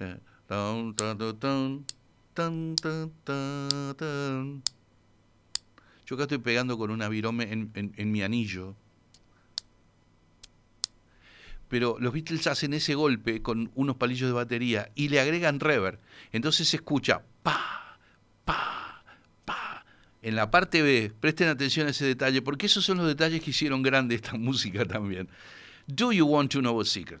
eh, 0.00 0.18
Yo 6.06 6.14
acá 6.14 6.22
estoy 6.22 6.38
pegando 6.38 6.78
con 6.78 6.90
una 6.90 7.08
virome 7.08 7.50
en 7.50 8.12
mi 8.12 8.22
anillo. 8.22 8.76
Pero 11.68 11.96
los 11.98 12.12
Beatles 12.12 12.46
hacen 12.46 12.74
ese 12.74 12.94
golpe 12.94 13.42
con 13.42 13.70
unos 13.74 13.96
palillos 13.96 14.28
de 14.28 14.34
batería 14.34 14.90
y 14.94 15.08
le 15.08 15.20
agregan 15.20 15.60
reverb. 15.60 15.98
Entonces 16.32 16.68
se 16.68 16.76
escucha 16.76 17.22
pa, 17.42 17.98
pa, 18.44 19.02
pa. 19.44 19.84
En 20.22 20.36
la 20.36 20.50
parte 20.50 20.82
B, 20.82 21.12
presten 21.18 21.48
atención 21.48 21.88
a 21.88 21.90
ese 21.90 22.04
detalle, 22.04 22.42
porque 22.42 22.66
esos 22.66 22.84
son 22.84 22.98
los 22.98 23.06
detalles 23.06 23.42
que 23.42 23.50
hicieron 23.50 23.82
grande 23.82 24.14
esta 24.14 24.34
música 24.38 24.84
también. 24.84 25.28
Do 25.88 26.12
you 26.12 26.26
want 26.26 26.52
to 26.52 26.60
know 26.60 26.80
a 26.80 26.84
secret? 26.84 27.20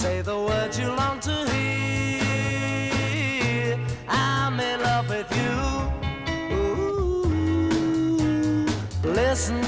Say 0.00 0.22
the 0.22 0.34
words 0.34 0.78
you 0.78 0.86
long 0.86 1.20
to 1.20 1.46
hear. 1.52 2.88
I'm 4.08 4.58
in 4.58 4.80
love 4.80 5.10
with 5.10 5.30
you. 5.36 5.52
Listen. 9.10 9.60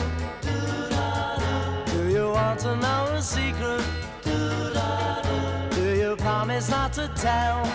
Do 1.93 2.09
you 2.09 2.31
want 2.31 2.61
to 2.61 2.75
know 2.77 3.13
a 3.13 3.21
secret? 3.21 3.85
Do 5.75 5.95
you 5.95 6.17
promise 6.17 6.71
not 6.71 6.95
to 6.95 7.09
tell? 7.15 7.67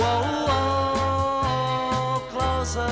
Whoa, 0.00 0.22
whoa, 0.48 2.20
closer. 2.30 2.90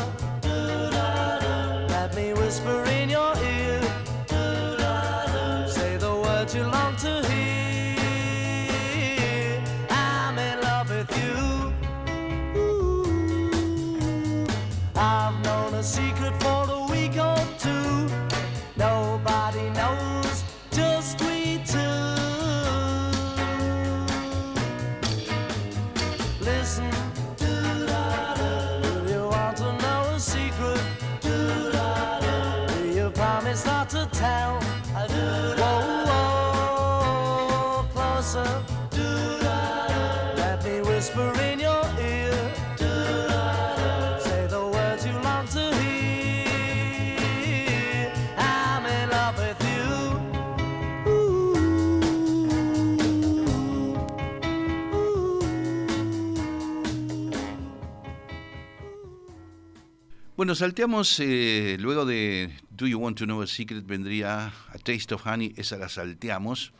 Bueno, 60.36 60.54
salteamos, 60.54 61.18
eh, 61.20 61.78
luego 61.80 62.04
de 62.04 62.50
Do 62.68 62.86
You 62.86 62.98
Want 62.98 63.16
to 63.16 63.24
Know 63.24 63.40
a 63.40 63.46
Secret 63.46 63.86
vendría 63.86 64.48
A 64.48 64.78
Taste 64.84 65.14
of 65.14 65.26
Honey, 65.26 65.54
esa 65.56 65.78
la 65.78 65.88
salteamos. 65.88 66.74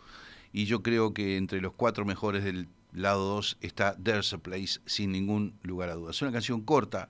Y 0.53 0.67
yo 0.67 0.83
creo 0.83 1.15
que 1.15 1.39
entre 1.39 1.63
los 1.63 1.73
cuatro 1.73 2.05
mejores 2.05 2.45
del 2.45 2.69
lado 2.93 3.25
2 3.37 3.57
está 3.63 3.97
There's 3.97 4.35
a 4.35 4.39
Place, 4.39 4.81
sin 4.85 5.11
ningún 5.11 5.55
lugar 5.63 5.89
a 5.89 5.95
dudas. 5.95 6.17
Es 6.17 6.23
una 6.23 6.33
canción 6.33 6.61
corta, 6.61 7.09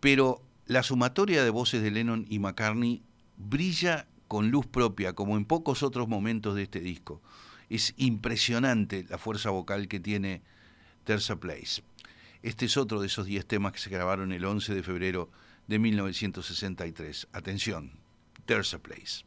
pero 0.00 0.42
la 0.66 0.82
sumatoria 0.82 1.44
de 1.44 1.50
voces 1.50 1.82
de 1.82 1.92
Lennon 1.92 2.26
y 2.28 2.40
McCartney 2.40 3.00
brilla 3.36 4.08
con 4.26 4.50
luz 4.50 4.66
propia, 4.66 5.12
como 5.12 5.36
en 5.36 5.44
pocos 5.44 5.84
otros 5.84 6.08
momentos 6.08 6.56
de 6.56 6.64
este 6.64 6.80
disco. 6.80 7.22
Es 7.70 7.94
impresionante 7.96 9.06
la 9.08 9.18
fuerza 9.18 9.50
vocal 9.50 9.86
que 9.86 10.00
tiene 10.00 10.42
There's 11.04 11.30
a 11.30 11.36
Place. 11.36 11.80
Este 12.42 12.66
es 12.66 12.76
otro 12.76 13.00
de 13.00 13.06
esos 13.08 13.26
10 13.26 13.46
temas 13.46 13.72
que 13.72 13.78
se 13.78 13.90
grabaron 13.90 14.32
el 14.32 14.44
11 14.44 14.74
de 14.74 14.82
febrero 14.82 15.30
de 15.66 15.78
1963. 15.78 17.28
Atención, 17.32 17.92
There's 18.46 18.74
a 18.74 18.78
Place. 18.78 19.24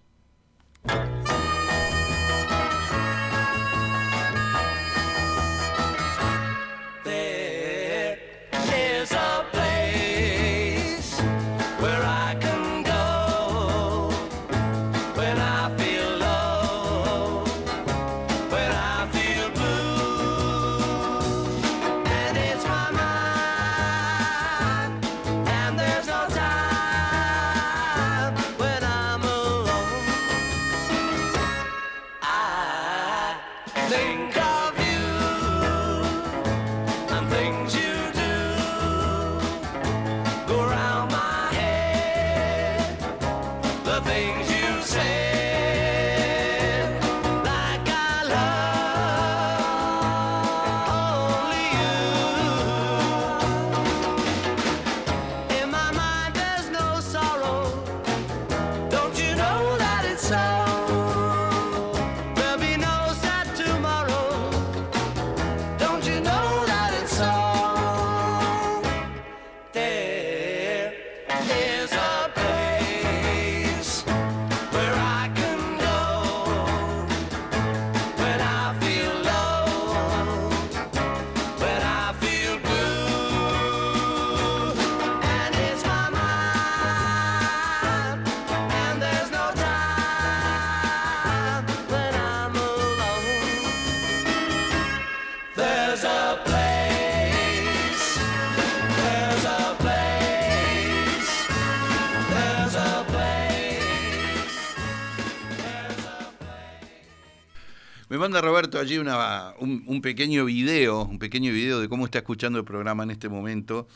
Manda 108.22 108.40
Roberto 108.40 108.80
allí 108.80 109.00
una, 109.00 109.56
un, 109.58 110.00
pequeño 110.00 110.46
video, 110.46 111.06
un 111.06 111.18
pequeño 111.18 111.52
video 111.52 111.80
de 111.80 111.90
cómo 111.90 112.06
está 112.06 112.20
escuchando 112.20 112.60
el 112.60 112.66
programa 112.66 113.02
en 113.02 113.10
este 113.10 113.30
momento. 113.30 113.88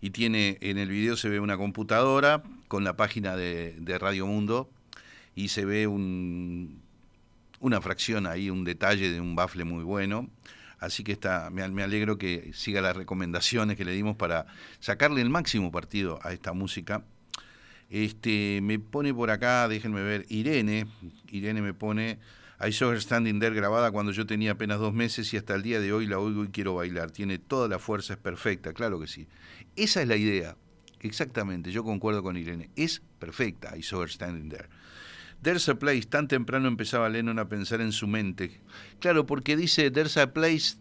Y 0.00 0.10
tiene, 0.10 0.58
en 0.60 0.78
el 0.78 0.88
video 0.88 1.16
se 1.16 1.28
ve 1.28 1.40
una 1.40 1.56
computadora 1.56 2.44
con 2.68 2.84
la 2.84 2.94
página 2.94 3.34
de, 3.34 3.74
de 3.80 3.98
Radio 3.98 4.28
Mundo 4.28 4.70
y 5.34 5.48
se 5.48 5.64
ve 5.64 5.88
un, 5.88 6.82
una 7.58 7.80
fracción 7.80 8.28
ahí, 8.28 8.48
un 8.48 8.62
detalle 8.62 9.10
de 9.10 9.20
un 9.20 9.34
bafle 9.34 9.64
muy 9.64 9.82
bueno. 9.82 10.30
Así 10.78 11.02
que 11.02 11.10
está, 11.10 11.50
me, 11.50 11.68
me 11.70 11.82
alegro 11.82 12.16
que 12.16 12.52
siga 12.54 12.80
las 12.80 12.96
recomendaciones 12.96 13.76
que 13.76 13.84
le 13.84 13.90
dimos 13.90 14.14
para 14.14 14.46
sacarle 14.78 15.20
el 15.20 15.30
máximo 15.30 15.72
partido 15.72 16.20
a 16.22 16.32
esta 16.32 16.52
música. 16.52 17.02
Este, 17.90 18.60
me 18.62 18.78
pone 18.78 19.12
por 19.12 19.32
acá, 19.32 19.66
déjenme 19.66 20.04
ver, 20.04 20.26
Irene, 20.28 20.86
Irene 21.32 21.60
me 21.60 21.74
pone, 21.74 22.20
I 22.66 22.72
saw 22.72 22.90
her 22.90 23.00
standing 23.00 23.40
there 23.40 23.54
grabada 23.54 23.90
cuando 23.90 24.12
yo 24.12 24.24
tenía 24.24 24.52
apenas 24.52 24.78
dos 24.78 24.94
meses 24.94 25.32
y 25.34 25.36
hasta 25.36 25.54
el 25.54 25.62
día 25.62 25.80
de 25.80 25.92
hoy 25.92 26.06
la 26.06 26.18
oigo 26.18 26.44
y 26.44 26.48
quiero 26.48 26.74
bailar. 26.74 27.10
Tiene 27.10 27.38
toda 27.38 27.68
la 27.68 27.78
fuerza, 27.78 28.14
es 28.14 28.18
perfecta, 28.18 28.72
claro 28.72 28.98
que 28.98 29.06
sí. 29.06 29.28
Esa 29.76 30.00
es 30.00 30.08
la 30.08 30.16
idea, 30.16 30.56
exactamente, 31.00 31.72
yo 31.72 31.84
concuerdo 31.84 32.22
con 32.22 32.36
Irene, 32.36 32.70
es 32.76 33.02
perfecta, 33.18 33.76
I 33.76 33.82
saw 33.82 34.02
her 34.02 34.08
standing 34.08 34.48
there. 34.48 34.68
There's 35.42 35.68
a 35.68 35.74
place, 35.74 36.06
tan 36.06 36.26
temprano 36.26 36.68
empezaba 36.68 37.10
Lennon 37.10 37.38
a 37.38 37.48
pensar 37.50 37.82
en 37.82 37.92
su 37.92 38.06
mente. 38.06 38.62
Claro, 38.98 39.26
porque 39.26 39.56
dice, 39.56 39.90
there's 39.90 40.16
a 40.16 40.32
place 40.32 40.78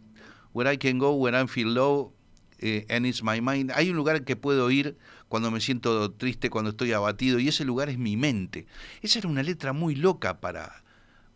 where 0.54 0.72
I 0.72 0.78
can 0.78 1.00
go 1.00 1.12
when 1.16 1.36
I 1.36 1.48
feel 1.48 1.74
low 1.74 2.14
eh, 2.60 2.86
and 2.90 3.06
it's 3.06 3.24
my 3.24 3.42
mind. 3.42 3.72
Hay 3.76 3.90
un 3.90 3.98
lugar 3.98 4.24
que 4.24 4.38
puedo 4.38 4.72
ir 4.72 4.98
cuando 5.28 5.52
me 5.52 5.60
siento 5.60 6.12
triste, 6.14 6.50
cuando 6.50 6.70
estoy 6.70 6.94
abatido, 6.94 7.40
y 7.40 7.50
ese 7.50 7.66
lugar 7.66 7.90
es 7.90 7.98
mi 7.98 8.16
mente. 8.16 8.68
Esa 9.02 9.20
era 9.20 9.28
una 9.28 9.44
letra 9.44 9.74
muy 9.74 9.96
loca 9.96 10.40
para, 10.40 10.83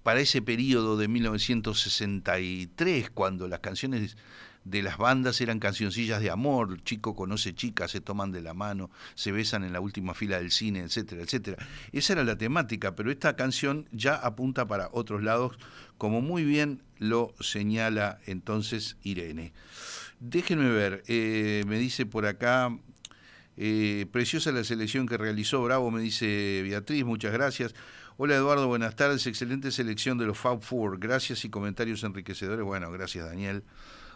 para 0.08 0.22
ese 0.22 0.42
periodo 0.42 0.96
de 0.96 1.10
1963, 1.10 3.10
cuando 3.10 3.50
las 3.50 3.60
canciones 3.60 4.16
de 4.64 4.82
las 4.82 4.98
bandas 4.98 5.42
eran 5.42 5.60
cancioncillas 5.60 6.22
de 6.22 6.30
amor, 6.30 6.82
chico 6.84 7.14
conoce 7.14 7.54
chica, 7.54 7.90
se 7.90 8.00
toman 8.00 8.32
de 8.32 8.40
la 8.40 8.54
mano, 8.54 8.90
se 9.16 9.34
besan 9.34 9.66
en 9.66 9.74
la 9.74 9.82
última 9.82 10.14
fila 10.14 10.38
del 10.38 10.52
cine, 10.52 10.80
etcétera, 10.80 11.24
etcétera. 11.24 11.58
Esa 11.92 12.14
era 12.14 12.24
la 12.24 12.38
temática, 12.38 12.96
pero 12.96 13.12
esta 13.12 13.36
canción 13.36 13.90
ya 13.92 14.16
apunta 14.16 14.66
para 14.66 14.88
otros 14.94 15.24
lados, 15.24 15.58
como 15.98 16.22
muy 16.22 16.46
bien 16.46 16.82
lo 17.00 17.36
señala 17.42 18.20
entonces 18.28 18.96
Irene. 19.04 19.52
Déjenme 20.22 20.70
ver, 20.70 21.04
eh, 21.08 21.66
me 21.68 21.80
dice 21.80 22.06
por 22.06 22.28
acá, 22.28 22.74
eh, 23.58 24.06
preciosa 24.10 24.54
la 24.54 24.64
selección 24.64 25.06
que 25.06 25.18
realizó 25.18 25.62
Bravo, 25.64 25.92
me 25.92 26.00
dice 26.00 26.62
Beatriz, 26.64 27.04
muchas 27.04 27.34
gracias. 27.34 27.76
Hola 28.20 28.34
Eduardo, 28.34 28.68
buenas 28.68 28.96
tardes, 28.96 29.28
excelente 29.28 29.70
selección 29.72 30.18
de 30.18 30.26
los 30.26 30.40
Fab 30.40 30.64
Four, 30.64 30.98
gracias 30.98 31.46
y 31.46 31.50
comentarios 31.52 32.04
enriquecedores. 32.04 32.66
Bueno, 32.66 32.92
gracias 32.92 33.30
Daniel 33.30 33.64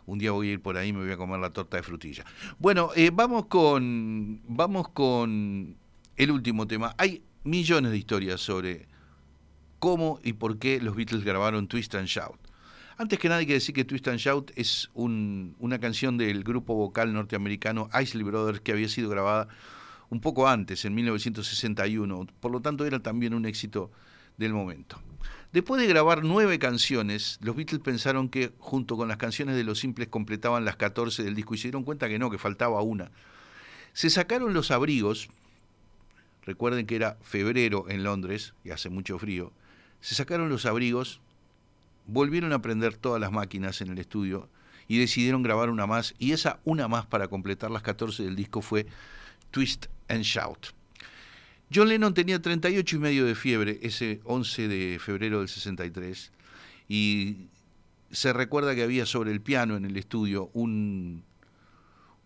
un 0.07 0.17
día 0.17 0.31
voy 0.31 0.49
a 0.49 0.53
ir 0.53 0.59
por 0.59 0.75
ahí 0.75 0.89
y 0.89 0.93
me 0.93 1.03
voy 1.03 1.11
a 1.11 1.17
comer 1.17 1.39
la 1.39 1.51
torta 1.51 1.77
de 1.77 1.83
frutilla. 1.83 2.25
Bueno, 2.57 2.89
eh, 2.95 3.11
vamos 3.13 3.45
con 3.45 4.41
vamos 4.47 4.89
con 4.89 5.75
el 6.17 6.31
último 6.31 6.65
tema. 6.65 6.95
Hay 6.97 7.21
millones 7.43 7.91
de 7.91 7.99
historias 7.99 8.41
sobre 8.41 8.87
cómo 9.77 10.19
y 10.23 10.33
por 10.33 10.57
qué 10.57 10.81
los 10.81 10.95
Beatles 10.95 11.23
grabaron 11.23 11.67
Twist 11.67 11.93
and 11.93 12.07
Shout. 12.07 12.39
Antes 12.97 13.19
que 13.19 13.29
nada 13.29 13.41
hay 13.41 13.45
que 13.45 13.53
decir 13.53 13.75
que 13.75 13.85
Twist 13.85 14.07
and 14.07 14.17
Shout 14.17 14.51
es 14.55 14.89
una 14.95 15.77
canción 15.79 16.17
del 16.17 16.43
grupo 16.43 16.73
vocal 16.73 17.13
norteamericano 17.13 17.87
Isley 18.01 18.23
Brothers 18.23 18.61
que 18.61 18.71
había 18.71 18.89
sido 18.89 19.11
grabada 19.11 19.47
un 20.11 20.19
poco 20.19 20.47
antes, 20.47 20.85
en 20.85 20.93
1961. 20.93 22.27
Por 22.39 22.51
lo 22.51 22.61
tanto, 22.61 22.85
era 22.85 22.99
también 22.99 23.33
un 23.33 23.45
éxito 23.45 23.89
del 24.37 24.53
momento. 24.53 24.99
Después 25.53 25.81
de 25.81 25.87
grabar 25.87 26.23
nueve 26.23 26.59
canciones, 26.59 27.39
los 27.41 27.55
Beatles 27.55 27.81
pensaron 27.81 28.29
que 28.29 28.51
junto 28.59 28.95
con 28.95 29.07
las 29.07 29.17
canciones 29.17 29.55
de 29.55 29.63
Los 29.63 29.79
Simples 29.79 30.09
completaban 30.09 30.65
las 30.65 30.75
14 30.75 31.23
del 31.23 31.35
disco 31.35 31.55
y 31.55 31.57
se 31.57 31.63
dieron 31.63 31.83
cuenta 31.83 32.07
que 32.07 32.19
no, 32.19 32.29
que 32.29 32.37
faltaba 32.37 32.81
una. 32.81 33.09
Se 33.93 34.09
sacaron 34.09 34.53
los 34.53 34.69
abrigos, 34.71 35.29
recuerden 36.45 36.85
que 36.85 36.95
era 36.95 37.17
febrero 37.21 37.85
en 37.89 38.03
Londres 38.03 38.53
y 38.63 38.71
hace 38.71 38.89
mucho 38.89 39.17
frío, 39.17 39.51
se 39.99 40.15
sacaron 40.15 40.49
los 40.49 40.65
abrigos, 40.65 41.19
volvieron 42.07 42.53
a 42.53 42.61
prender 42.61 42.95
todas 42.95 43.19
las 43.19 43.31
máquinas 43.31 43.81
en 43.81 43.89
el 43.89 43.99
estudio 43.99 44.49
y 44.87 44.97
decidieron 44.99 45.43
grabar 45.43 45.69
una 45.69 45.85
más 45.85 46.15
y 46.17 46.31
esa 46.31 46.59
una 46.63 46.87
más 46.87 47.05
para 47.05 47.27
completar 47.27 47.71
las 47.71 47.83
14 47.83 48.23
del 48.23 48.35
disco 48.35 48.61
fue 48.61 48.87
Twist 49.51 49.87
and 50.07 50.23
Shout. 50.23 50.67
John 51.73 51.87
Lennon 51.87 52.13
tenía 52.13 52.41
38 52.41 52.95
y 52.95 52.99
medio 52.99 53.25
de 53.25 53.35
fiebre 53.35 53.79
ese 53.81 54.19
11 54.25 54.67
de 54.67 54.99
febrero 54.99 55.39
del 55.39 55.47
63 55.47 56.31
y 56.89 57.47
se 58.11 58.33
recuerda 58.33 58.75
que 58.75 58.83
había 58.83 59.05
sobre 59.05 59.31
el 59.31 59.41
piano 59.41 59.77
en 59.77 59.85
el 59.85 59.95
estudio 59.95 60.49
un, 60.53 61.23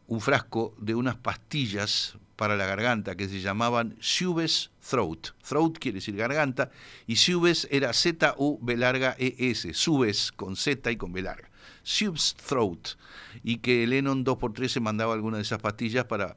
un 0.07 0.21
frasco 0.21 0.75
de 0.79 0.95
unas 0.95 1.17
pastillas 1.17 2.17
para 2.35 2.57
la 2.57 2.65
garganta 2.65 3.15
que 3.15 3.29
se 3.29 3.39
llamaban 3.39 3.95
Subes 3.99 4.71
Throat. 4.89 5.29
Throat 5.47 5.77
quiere 5.77 5.97
decir 5.97 6.15
garganta 6.15 6.71
y 7.07 7.15
Subes 7.15 7.67
era 7.71 7.93
Z-U-B 7.93 8.77
larga 8.77 9.15
E-S, 9.17 9.73
Subes 9.73 10.31
con 10.31 10.55
Z 10.55 10.91
y 10.91 10.97
con 10.97 11.13
B 11.13 11.21
larga. 11.21 11.49
Subes 11.83 12.35
Throat. 12.47 12.97
Y 13.43 13.57
que 13.57 13.85
Lennon 13.87 14.25
2x3 14.25 14.67
se 14.67 14.79
mandaba 14.79 15.13
alguna 15.13 15.37
de 15.37 15.43
esas 15.43 15.61
pastillas 15.61 16.05
para 16.05 16.35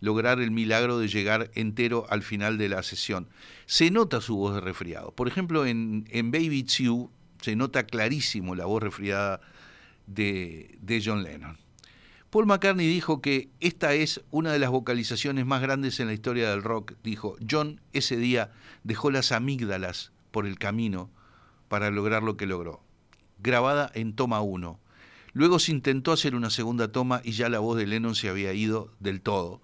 lograr 0.00 0.40
el 0.40 0.50
milagro 0.50 0.98
de 0.98 1.08
llegar 1.08 1.50
entero 1.54 2.06
al 2.10 2.22
final 2.22 2.58
de 2.58 2.68
la 2.68 2.82
sesión. 2.82 3.28
Se 3.66 3.90
nota 3.90 4.20
su 4.20 4.36
voz 4.36 4.54
de 4.54 4.60
resfriado. 4.60 5.12
Por 5.12 5.28
ejemplo, 5.28 5.66
en, 5.66 6.06
en 6.10 6.30
Baby 6.30 6.64
You 6.64 7.10
se 7.40 7.56
nota 7.56 7.84
clarísimo 7.84 8.54
la 8.54 8.66
voz 8.66 8.82
resfriada 8.82 9.40
de, 10.06 10.78
de 10.80 11.02
John 11.04 11.22
Lennon. 11.22 11.58
Paul 12.30 12.46
McCartney 12.46 12.86
dijo 12.86 13.22
que 13.22 13.48
esta 13.60 13.94
es 13.94 14.20
una 14.30 14.52
de 14.52 14.58
las 14.58 14.70
vocalizaciones 14.70 15.46
más 15.46 15.62
grandes 15.62 15.98
en 15.98 16.08
la 16.08 16.12
historia 16.12 16.50
del 16.50 16.62
rock. 16.62 16.92
Dijo, 17.02 17.36
John 17.48 17.80
ese 17.94 18.18
día 18.18 18.52
dejó 18.84 19.10
las 19.10 19.32
amígdalas 19.32 20.12
por 20.30 20.46
el 20.46 20.58
camino 20.58 21.10
para 21.68 21.90
lograr 21.90 22.22
lo 22.22 22.36
que 22.36 22.46
logró. 22.46 22.82
Grabada 23.38 23.90
en 23.94 24.14
toma 24.14 24.42
1. 24.42 24.78
Luego 25.32 25.58
se 25.58 25.72
intentó 25.72 26.12
hacer 26.12 26.34
una 26.34 26.50
segunda 26.50 26.92
toma 26.92 27.22
y 27.24 27.32
ya 27.32 27.48
la 27.48 27.60
voz 27.60 27.78
de 27.78 27.86
Lennon 27.86 28.14
se 28.14 28.28
había 28.28 28.52
ido 28.52 28.92
del 29.00 29.22
todo. 29.22 29.62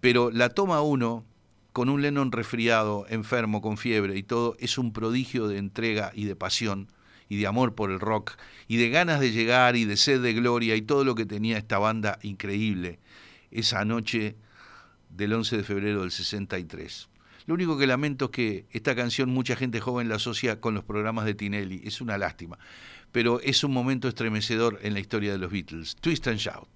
Pero 0.00 0.30
la 0.30 0.48
toma 0.50 0.80
1, 0.82 1.24
con 1.72 1.88
un 1.88 2.02
Lennon 2.02 2.32
resfriado, 2.32 3.06
enfermo, 3.08 3.60
con 3.60 3.76
fiebre 3.76 4.16
y 4.16 4.22
todo, 4.22 4.56
es 4.58 4.78
un 4.78 4.92
prodigio 4.92 5.48
de 5.48 5.58
entrega 5.58 6.12
y 6.14 6.24
de 6.24 6.36
pasión 6.36 6.88
y 7.28 7.36
de 7.36 7.46
amor 7.46 7.74
por 7.74 7.90
el 7.90 8.00
rock 8.00 8.32
y 8.66 8.76
de 8.76 8.90
ganas 8.90 9.20
de 9.20 9.30
llegar 9.30 9.76
y 9.76 9.84
de 9.84 9.96
sed 9.96 10.20
de 10.20 10.34
gloria 10.34 10.74
y 10.74 10.82
todo 10.82 11.04
lo 11.04 11.14
que 11.14 11.26
tenía 11.26 11.58
esta 11.58 11.78
banda 11.78 12.18
increíble 12.22 12.98
esa 13.50 13.84
noche 13.84 14.36
del 15.10 15.32
11 15.32 15.58
de 15.58 15.64
febrero 15.64 16.00
del 16.00 16.10
63. 16.10 17.08
Lo 17.46 17.54
único 17.54 17.78
que 17.78 17.86
lamento 17.86 18.26
es 18.26 18.30
que 18.30 18.66
esta 18.70 18.94
canción 18.94 19.30
mucha 19.30 19.56
gente 19.56 19.80
joven 19.80 20.08
la 20.08 20.16
asocia 20.16 20.60
con 20.60 20.74
los 20.74 20.84
programas 20.84 21.24
de 21.24 21.34
Tinelli, 21.34 21.82
es 21.84 22.00
una 22.00 22.18
lástima, 22.18 22.58
pero 23.12 23.40
es 23.40 23.64
un 23.64 23.72
momento 23.72 24.08
estremecedor 24.08 24.78
en 24.82 24.94
la 24.94 25.00
historia 25.00 25.32
de 25.32 25.38
los 25.38 25.50
Beatles. 25.50 25.96
Twist 25.96 26.26
and 26.28 26.38
Shout. 26.38 26.68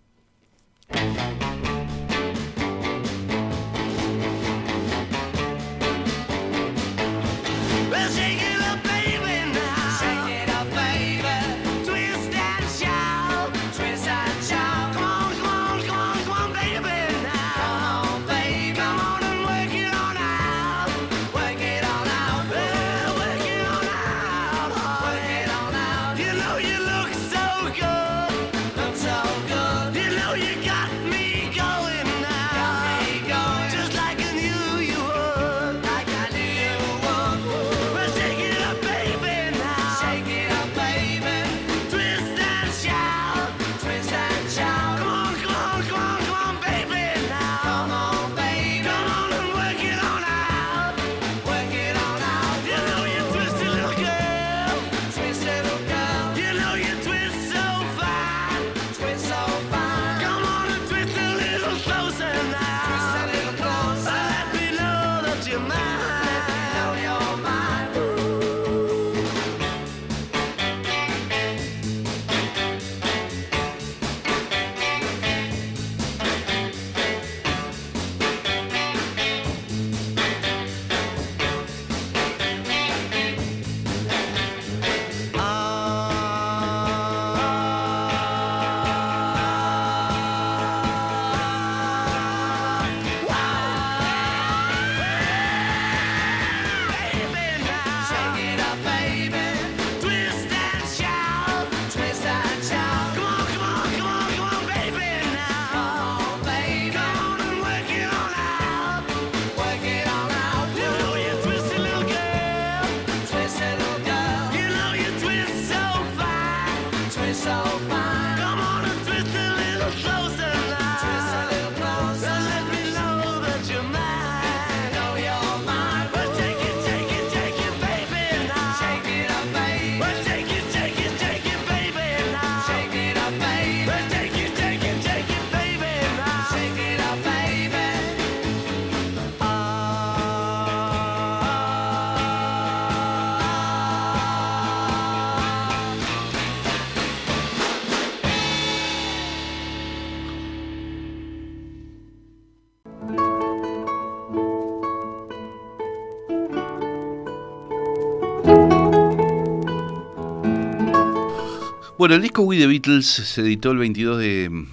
Bueno, 161.96 162.16
el 162.16 162.22
disco 162.22 162.42
We 162.42 162.58
the 162.58 162.66
Beatles 162.66 163.06
se 163.06 163.40
editó 163.42 163.70
el 163.70 163.78
22 163.78 164.18
de 164.18 164.66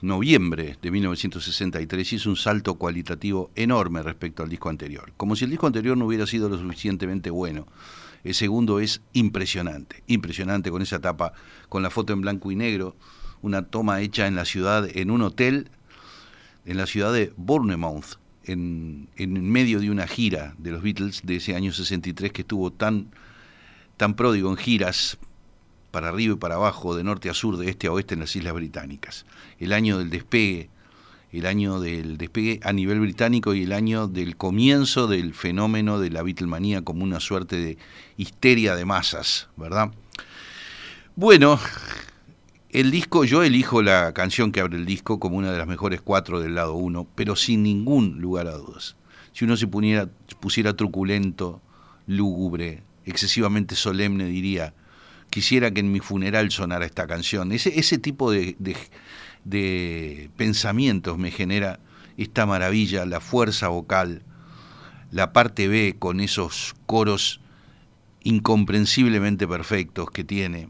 noviembre 0.00 0.76
de 0.82 0.90
1963 0.90 2.12
y 2.12 2.16
es 2.16 2.26
un 2.26 2.34
salto 2.34 2.74
cualitativo 2.74 3.52
enorme 3.54 4.02
respecto 4.02 4.42
al 4.42 4.48
disco 4.48 4.68
anterior. 4.68 5.12
Como 5.16 5.36
si 5.36 5.44
el 5.44 5.50
disco 5.50 5.68
anterior 5.68 5.96
no 5.96 6.06
hubiera 6.06 6.26
sido 6.26 6.48
lo 6.48 6.58
suficientemente 6.58 7.30
bueno. 7.30 7.68
El 8.24 8.34
segundo 8.34 8.80
es 8.80 9.02
impresionante, 9.12 10.02
impresionante 10.08 10.72
con 10.72 10.82
esa 10.82 10.98
tapa, 10.98 11.32
con 11.68 11.84
la 11.84 11.90
foto 11.90 12.12
en 12.12 12.22
blanco 12.22 12.50
y 12.50 12.56
negro, 12.56 12.96
una 13.40 13.62
toma 13.62 14.00
hecha 14.00 14.26
en 14.26 14.34
la 14.34 14.44
ciudad, 14.44 14.88
en 14.92 15.12
un 15.12 15.22
hotel, 15.22 15.70
en 16.64 16.76
la 16.76 16.86
ciudad 16.86 17.12
de 17.12 17.32
Bournemouth, 17.36 18.18
en, 18.42 19.08
en 19.14 19.48
medio 19.48 19.78
de 19.78 19.92
una 19.92 20.08
gira 20.08 20.56
de 20.58 20.72
los 20.72 20.82
Beatles 20.82 21.20
de 21.22 21.36
ese 21.36 21.54
año 21.54 21.72
63 21.72 22.32
que 22.32 22.42
estuvo 22.42 22.72
tan, 22.72 23.12
tan 23.96 24.14
pródigo 24.14 24.50
en 24.50 24.56
giras 24.56 25.18
para 25.98 26.10
arriba 26.10 26.34
y 26.34 26.36
para 26.36 26.54
abajo, 26.54 26.94
de 26.94 27.02
norte 27.02 27.28
a 27.28 27.34
sur, 27.34 27.56
de 27.56 27.68
este 27.68 27.88
a 27.88 27.92
oeste 27.92 28.14
en 28.14 28.20
las 28.20 28.36
Islas 28.36 28.54
Británicas. 28.54 29.26
El 29.58 29.72
año 29.72 29.98
del 29.98 30.10
despegue, 30.10 30.70
el 31.32 31.44
año 31.44 31.80
del 31.80 32.18
despegue 32.18 32.60
a 32.62 32.72
nivel 32.72 33.00
británico 33.00 33.52
y 33.52 33.64
el 33.64 33.72
año 33.72 34.06
del 34.06 34.36
comienzo 34.36 35.08
del 35.08 35.34
fenómeno 35.34 35.98
de 35.98 36.10
la 36.10 36.22
Beatlemanía 36.22 36.82
como 36.82 37.02
una 37.02 37.18
suerte 37.18 37.56
de 37.56 37.78
histeria 38.16 38.76
de 38.76 38.84
masas, 38.84 39.48
¿verdad? 39.56 39.90
Bueno, 41.16 41.58
el 42.70 42.92
disco, 42.92 43.24
yo 43.24 43.42
elijo 43.42 43.82
la 43.82 44.12
canción 44.14 44.52
que 44.52 44.60
abre 44.60 44.76
el 44.76 44.86
disco 44.86 45.18
como 45.18 45.36
una 45.36 45.50
de 45.50 45.58
las 45.58 45.66
mejores 45.66 46.00
cuatro 46.00 46.38
del 46.38 46.54
lado 46.54 46.74
uno, 46.74 47.08
pero 47.16 47.34
sin 47.34 47.64
ningún 47.64 48.20
lugar 48.20 48.46
a 48.46 48.52
dudas. 48.52 48.94
Si 49.32 49.44
uno 49.44 49.56
se 49.56 49.66
pusiera 49.66 50.76
truculento, 50.76 51.60
lúgubre, 52.06 52.84
excesivamente 53.04 53.74
solemne, 53.74 54.26
diría, 54.26 54.74
quisiera 55.30 55.70
que 55.70 55.80
en 55.80 55.92
mi 55.92 56.00
funeral 56.00 56.50
sonara 56.50 56.86
esta 56.86 57.06
canción. 57.06 57.52
Ese, 57.52 57.98
tipo 57.98 58.30
de, 58.30 58.56
de, 59.44 60.30
pensamientos 60.36 61.18
me 61.18 61.30
genera 61.30 61.80
esta 62.16 62.46
maravilla, 62.46 63.06
la 63.06 63.20
fuerza 63.20 63.68
vocal, 63.68 64.22
la 65.10 65.32
parte 65.32 65.68
B 65.68 65.96
con 65.98 66.20
esos 66.20 66.74
coros 66.86 67.40
incomprensiblemente 68.22 69.46
perfectos 69.46 70.10
que 70.10 70.24
tiene. 70.24 70.68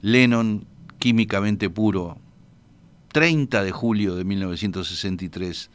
Lennon, 0.00 0.66
químicamente 0.98 1.70
puro, 1.70 2.18
30 3.12 3.62
de 3.62 3.70
julio 3.70 4.16
de 4.16 4.24
1963, 4.24 5.70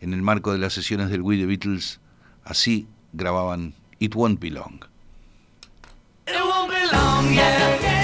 en 0.00 0.12
el 0.12 0.22
marco 0.22 0.52
de 0.52 0.58
las 0.58 0.72
sesiones 0.74 1.10
del 1.10 1.22
We 1.22 1.36
The 1.36 1.46
Beatles, 1.46 2.00
así 2.44 2.86
grababan 3.12 3.74
It 3.98 4.14
Won't 4.14 4.40
Be 4.40 4.50
Long. 4.50 4.84
Long, 6.92 7.34
yeah. 7.34 7.97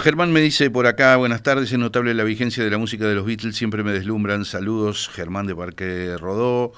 Germán 0.00 0.32
me 0.32 0.40
dice 0.40 0.70
por 0.70 0.86
acá, 0.86 1.16
buenas 1.16 1.42
tardes, 1.42 1.72
es 1.72 1.78
notable 1.78 2.12
la 2.14 2.24
vigencia 2.24 2.62
de 2.62 2.70
la 2.70 2.78
música 2.78 3.06
de 3.06 3.14
los 3.14 3.24
Beatles, 3.24 3.56
siempre 3.56 3.82
me 3.82 3.92
deslumbran. 3.92 4.44
Saludos, 4.44 5.08
Germán 5.08 5.46
de 5.46 5.56
Parque 5.56 6.16
Rodó. 6.18 6.72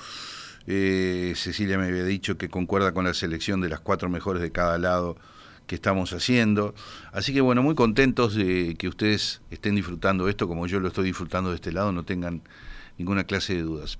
Eh, 0.66 1.32
Cecilia 1.36 1.76
me 1.76 1.86
había 1.86 2.04
dicho 2.04 2.38
que 2.38 2.48
concuerda 2.48 2.92
con 2.92 3.04
la 3.04 3.12
selección 3.12 3.60
de 3.60 3.68
las 3.68 3.80
cuatro 3.80 4.08
mejores 4.08 4.42
de 4.42 4.52
cada 4.52 4.78
lado 4.78 5.16
que 5.66 5.74
estamos 5.74 6.12
haciendo. 6.12 6.74
Así 7.12 7.32
que 7.32 7.40
bueno, 7.40 7.62
muy 7.62 7.74
contentos 7.74 8.34
de 8.34 8.76
que 8.78 8.88
ustedes 8.88 9.42
estén 9.50 9.74
disfrutando 9.74 10.28
esto 10.28 10.46
como 10.46 10.66
yo 10.66 10.78
lo 10.78 10.88
estoy 10.88 11.06
disfrutando 11.06 11.50
de 11.50 11.56
este 11.56 11.72
lado, 11.72 11.92
no 11.92 12.04
tengan 12.04 12.42
ninguna 12.96 13.24
clase 13.24 13.54
de 13.54 13.62
dudas. 13.62 13.98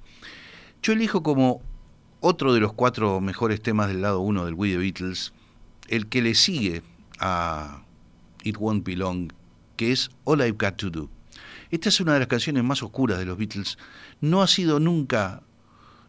Yo 0.82 0.92
elijo 0.92 1.22
como 1.22 1.62
otro 2.20 2.54
de 2.54 2.60
los 2.60 2.72
cuatro 2.72 3.20
mejores 3.20 3.60
temas 3.60 3.88
del 3.88 4.02
lado 4.02 4.20
uno 4.20 4.44
del 4.44 4.54
We 4.54 4.70
The 4.70 4.78
Beatles, 4.78 5.32
el 5.88 6.06
que 6.06 6.22
le 6.22 6.34
sigue 6.34 6.82
a 7.18 7.82
It 8.43 8.57
Won't 8.59 8.84
Be 8.84 8.97
Long, 8.97 9.32
que 9.76 9.93
es 9.93 10.11
All 10.24 10.41
I've 10.41 10.57
Got 10.59 10.76
to 10.76 10.91
Do. 10.91 11.09
Esta 11.70 11.88
es 11.88 12.01
una 12.01 12.14
de 12.14 12.20
las 12.20 12.28
canciones 12.28 12.64
más 12.64 12.82
oscuras 12.82 13.18
de 13.18 13.24
los 13.24 13.38
Beatles. 13.38 13.78
No 14.20 14.43
ha 14.43 14.47
sido 14.47 14.80
nunca 14.80 15.43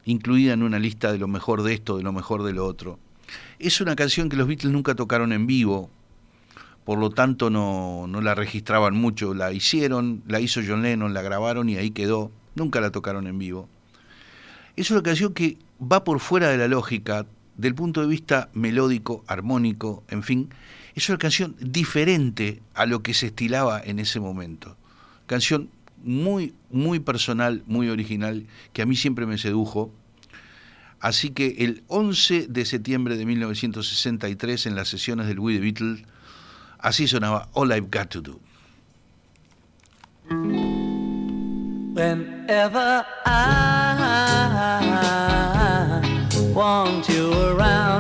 incluida 0.05 0.53
en 0.53 0.63
una 0.63 0.79
lista 0.79 1.11
de 1.11 1.19
lo 1.19 1.27
mejor 1.27 1.63
de 1.63 1.73
esto, 1.73 1.97
de 1.97 2.03
lo 2.03 2.11
mejor 2.11 2.43
de 2.43 2.53
lo 2.53 2.65
otro. 2.65 2.99
Es 3.59 3.79
una 3.81 3.95
canción 3.95 4.29
que 4.29 4.37
los 4.37 4.47
Beatles 4.47 4.73
nunca 4.73 4.95
tocaron 4.95 5.31
en 5.31 5.47
vivo, 5.47 5.89
por 6.83 6.97
lo 6.97 7.11
tanto 7.11 7.49
no, 7.49 8.05
no 8.07 8.21
la 8.21 8.35
registraban 8.35 8.95
mucho, 8.95 9.33
la 9.33 9.51
hicieron, 9.51 10.23
la 10.27 10.39
hizo 10.39 10.61
John 10.65 10.81
Lennon, 10.81 11.13
la 11.13 11.21
grabaron 11.21 11.69
y 11.69 11.77
ahí 11.77 11.91
quedó, 11.91 12.31
nunca 12.55 12.81
la 12.81 12.91
tocaron 12.91 13.27
en 13.27 13.37
vivo. 13.37 13.69
Es 14.75 14.89
una 14.89 15.03
canción 15.03 15.33
que 15.33 15.57
va 15.79 16.03
por 16.03 16.19
fuera 16.19 16.49
de 16.49 16.57
la 16.57 16.67
lógica, 16.67 17.25
del 17.55 17.75
punto 17.75 18.01
de 18.01 18.07
vista 18.07 18.49
melódico, 18.53 19.23
armónico, 19.27 20.03
en 20.09 20.23
fin, 20.23 20.49
es 20.95 21.07
una 21.09 21.17
canción 21.17 21.55
diferente 21.59 22.61
a 22.73 22.85
lo 22.85 23.01
que 23.01 23.13
se 23.13 23.27
estilaba 23.27 23.81
en 23.83 23.99
ese 23.99 24.19
momento. 24.19 24.75
Canción 25.25 25.69
muy, 26.03 26.53
muy 26.69 26.99
personal, 26.99 27.63
muy 27.65 27.89
original, 27.89 28.45
que 28.73 28.81
a 28.81 28.85
mí 28.85 28.95
siempre 28.95 29.25
me 29.25 29.37
sedujo. 29.37 29.91
Así 30.99 31.29
que 31.31 31.55
el 31.59 31.83
11 31.87 32.47
de 32.47 32.65
septiembre 32.65 33.17
de 33.17 33.25
1963, 33.25 34.65
en 34.67 34.75
las 34.75 34.89
sesiones 34.89 35.27
del 35.27 35.39
We 35.39 35.55
The 35.55 35.59
Beatles, 35.61 36.03
así 36.79 37.07
sonaba 37.07 37.49
All 37.53 37.71
I've 37.71 37.87
Got 37.91 38.09
to 38.09 38.21
Do. 38.21 38.39
Whenever 41.93 43.05
I 43.25 43.61
want 46.53 47.09
you 47.09 47.33
around. 47.33 47.91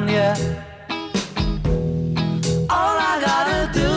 That's 2.71 2.79
all 2.79 2.97
I 2.99 3.19
gotta 3.29 3.61
do. 3.73 3.91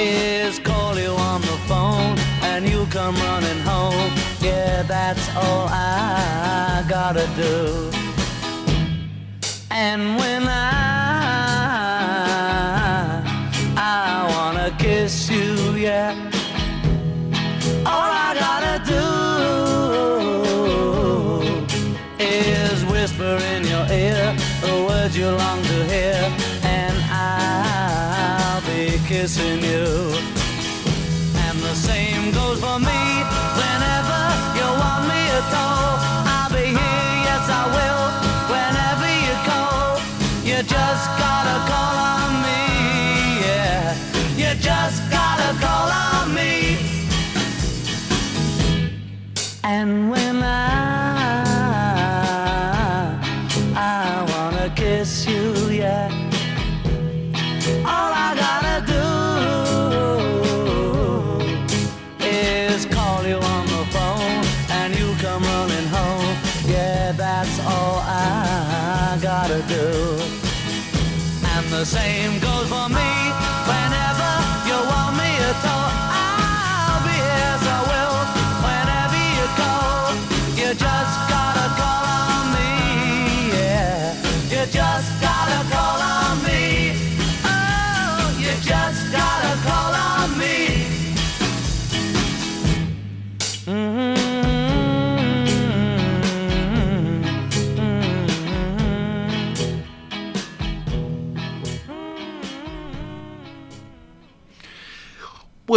Is 0.00 0.58
call 0.60 0.96
you 0.98 1.10
on 1.10 1.40
the 1.40 1.58
phone 1.66 2.16
and 2.42 2.68
you 2.68 2.86
come 2.90 3.14
running 3.16 3.58
home. 3.60 4.12
Yeah, 4.40 4.82
that's 4.82 5.28
all 5.36 5.66
I 5.68 6.84
gotta 6.88 7.26
do. 7.36 7.90
and 9.70 10.16
when 10.18 10.37
words 25.28 25.42
you 25.42 25.44
long 25.44 25.62
to 25.62 25.84
hear, 25.92 26.32
and 26.62 26.96
I'll 27.10 28.60
be 28.62 28.98
kissing 29.06 29.62
you. 29.62 30.14
And 31.44 31.58
the 31.60 31.74
same 31.74 32.32
goes 32.32 32.60
for 32.60 32.78
me 32.78 33.02
whenever 33.60 34.20
you 34.58 34.68
want 34.82 35.04
me 35.08 35.20
at 35.38 35.52
all. 35.54 35.98
I'll 36.26 36.50
be 36.50 36.66
here, 36.66 37.14
yes, 37.28 37.44
I 37.48 37.64
will, 37.76 38.04
whenever 38.54 39.08
you 39.26 39.34
call. 39.48 40.00
You 40.44 40.62
just 40.62 41.06
gotta 41.18 41.56
call 41.70 41.96
on 42.14 42.30
me, 42.46 42.62
yeah. 43.46 43.96
You 44.36 44.50
just 44.60 45.02
gotta 45.10 45.50
call 45.64 45.88
on 45.90 46.34
me. 46.34 46.78
And 49.64 50.10
when 50.10 50.17
same 71.88 72.37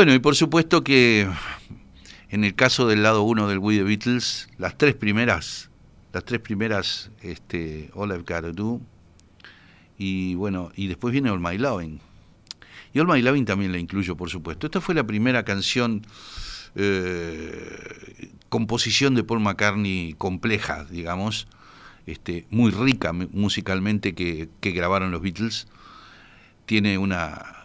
Bueno, 0.01 0.15
y 0.15 0.19
por 0.19 0.35
supuesto 0.35 0.83
que 0.83 1.29
en 2.31 2.43
el 2.43 2.55
caso 2.55 2.87
del 2.87 3.03
lado 3.03 3.21
uno 3.21 3.47
del 3.47 3.59
We 3.59 3.77
The 3.77 3.83
Beatles, 3.83 4.49
las 4.57 4.75
tres 4.75 4.95
primeras, 4.95 5.69
las 6.11 6.25
tres 6.25 6.39
primeras, 6.39 7.11
este, 7.21 7.91
All 7.93 8.09
I've 8.09 8.23
Got 8.23 8.55
Do, 8.55 8.81
y 9.99 10.33
bueno, 10.33 10.71
y 10.75 10.87
después 10.87 11.11
viene 11.11 11.29
All 11.29 11.39
My 11.39 11.55
Loving. 11.59 11.99
Y 12.95 12.99
All 12.99 13.07
My 13.07 13.21
Loving 13.21 13.45
también 13.45 13.73
la 13.73 13.77
incluyo, 13.77 14.17
por 14.17 14.31
supuesto. 14.31 14.65
Esta 14.65 14.81
fue 14.81 14.95
la 14.95 15.03
primera 15.03 15.45
canción, 15.45 16.03
eh, 16.73 18.31
composición 18.49 19.13
de 19.13 19.23
Paul 19.23 19.41
McCartney 19.41 20.15
compleja, 20.17 20.83
digamos, 20.85 21.47
este, 22.07 22.47
muy 22.49 22.71
rica 22.71 23.13
mu- 23.13 23.29
musicalmente 23.33 24.15
que 24.15 24.49
grabaron 24.63 25.11
los 25.11 25.21
Beatles. 25.21 25.67
Tiene 26.65 26.97
una, 26.97 27.60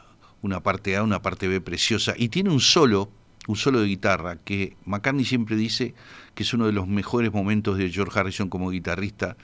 una 0.47 0.61
parte 0.62 0.97
A, 0.97 1.03
una 1.03 1.20
parte 1.20 1.49
B 1.49 1.61
preciosa 1.61 2.14
y 2.16 2.28
tiene 2.30 2.51
un 2.51 2.61
solo, 2.61 3.11
un 3.47 3.57
solo 3.57 3.80
de 3.80 3.86
guitarra 3.86 4.36
que 4.36 4.76
McCartney 4.86 5.24
siempre 5.24 5.57
dice 5.57 5.94
que 6.34 6.42
es 6.42 6.55
uno 6.55 6.66
de 6.66 6.72
los 6.72 6.86
mejores 6.88 7.32
momentos 7.32 7.76
de 7.78 7.90
George 7.90 8.18
Harrison 8.18 8.49
como 8.49 8.70
guitarrista 8.70 9.36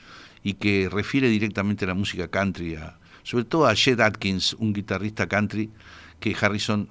y 0.43 0.55
que 0.55 0.89
refiere 0.91 1.29
directamente 1.29 1.85
a 1.85 1.89
la 1.89 1.95
música 1.95 2.29
country, 2.29 2.77
a- 2.77 2.99
sobre 3.23 3.45
todo 3.45 3.67
a 3.67 3.75
Chet 3.75 4.01
Atkins, 4.01 4.55
un 4.55 4.73
guitarrista 4.73 5.29
country 5.29 5.71
que 6.19 6.35
Harrison 6.41 6.89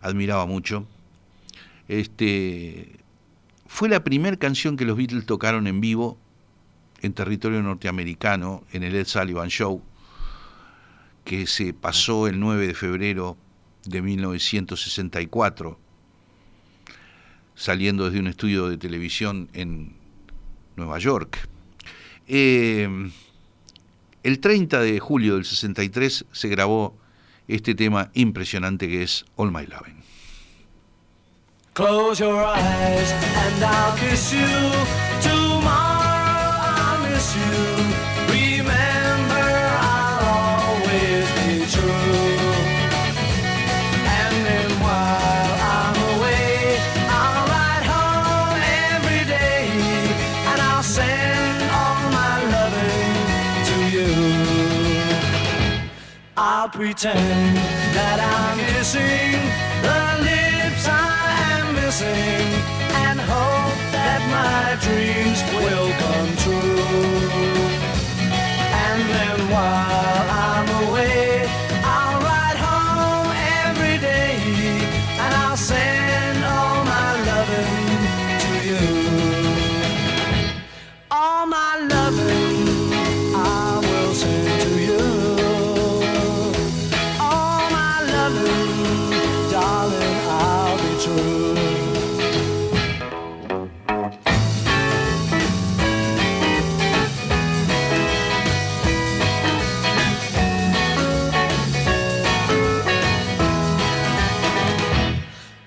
admiraba 0.00 0.46
mucho. 0.46 0.86
Este, 1.88 2.92
fue 3.66 3.88
la 3.88 4.04
primera 4.04 4.36
canción 4.36 4.76
que 4.76 4.84
los 4.84 4.96
Beatles 4.96 5.26
tocaron 5.26 5.66
en 5.66 5.80
vivo 5.80 6.18
en 7.00 7.12
territorio 7.12 7.62
norteamericano 7.62 8.62
en 8.72 8.84
el 8.84 8.94
Ed 8.94 9.06
Sullivan 9.06 9.48
Show, 9.48 9.82
que 11.24 11.46
se 11.48 11.74
pasó 11.74 12.28
el 12.28 12.38
9 12.38 12.68
de 12.68 12.74
febrero 12.74 13.36
de 13.84 14.02
1964, 14.02 15.78
saliendo 17.54 18.04
desde 18.04 18.20
un 18.20 18.26
estudio 18.28 18.68
de 18.68 18.78
televisión 18.78 19.48
en 19.52 19.94
Nueva 20.76 20.98
York. 20.98 21.48
Eh, 22.26 22.88
el 24.22 24.38
30 24.38 24.80
de 24.80 25.00
julio 25.00 25.34
del 25.34 25.44
63 25.44 26.26
se 26.30 26.48
grabó 26.48 26.96
este 27.48 27.74
tema 27.74 28.10
impresionante 28.14 28.88
que 28.88 29.02
es 29.02 29.24
All 29.36 29.50
My 29.50 29.66
Loving. 29.66 30.02
Close 31.74 32.20
your 32.20 32.44
eyes 32.44 33.12
and 33.12 33.64
I'll 33.64 33.96
kiss 33.96 34.32
you. 34.32 34.46
Tomorrow 35.22 36.52
I'll 36.60 37.10
miss 37.10 37.34
you. 37.34 38.11
I'll 56.62 56.68
pretend 56.68 57.56
that 57.98 58.18
I'm 58.22 58.58
kissing 58.70 59.34
the 59.82 60.02
lips 60.22 60.86
I 60.86 61.26
am 61.58 61.74
missing 61.74 62.46
and 63.02 63.18
hope 63.18 63.78
that 63.90 64.22
my 64.30 64.78
dreams 64.78 65.42
will 65.58 65.90
come 66.04 66.30
true. 66.38 66.86
And 68.86 69.00
then 69.10 69.50
while 69.50 70.30
I'm 70.30 70.51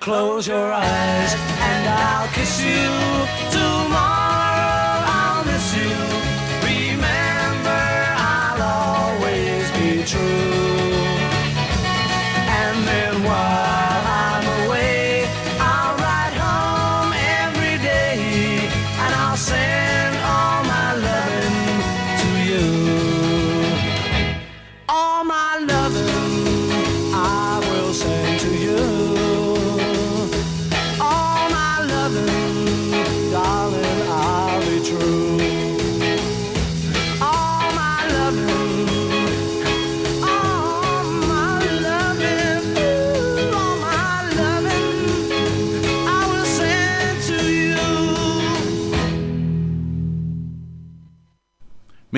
Close 0.06 0.46
your 0.46 0.72
eyes. 0.72 1.25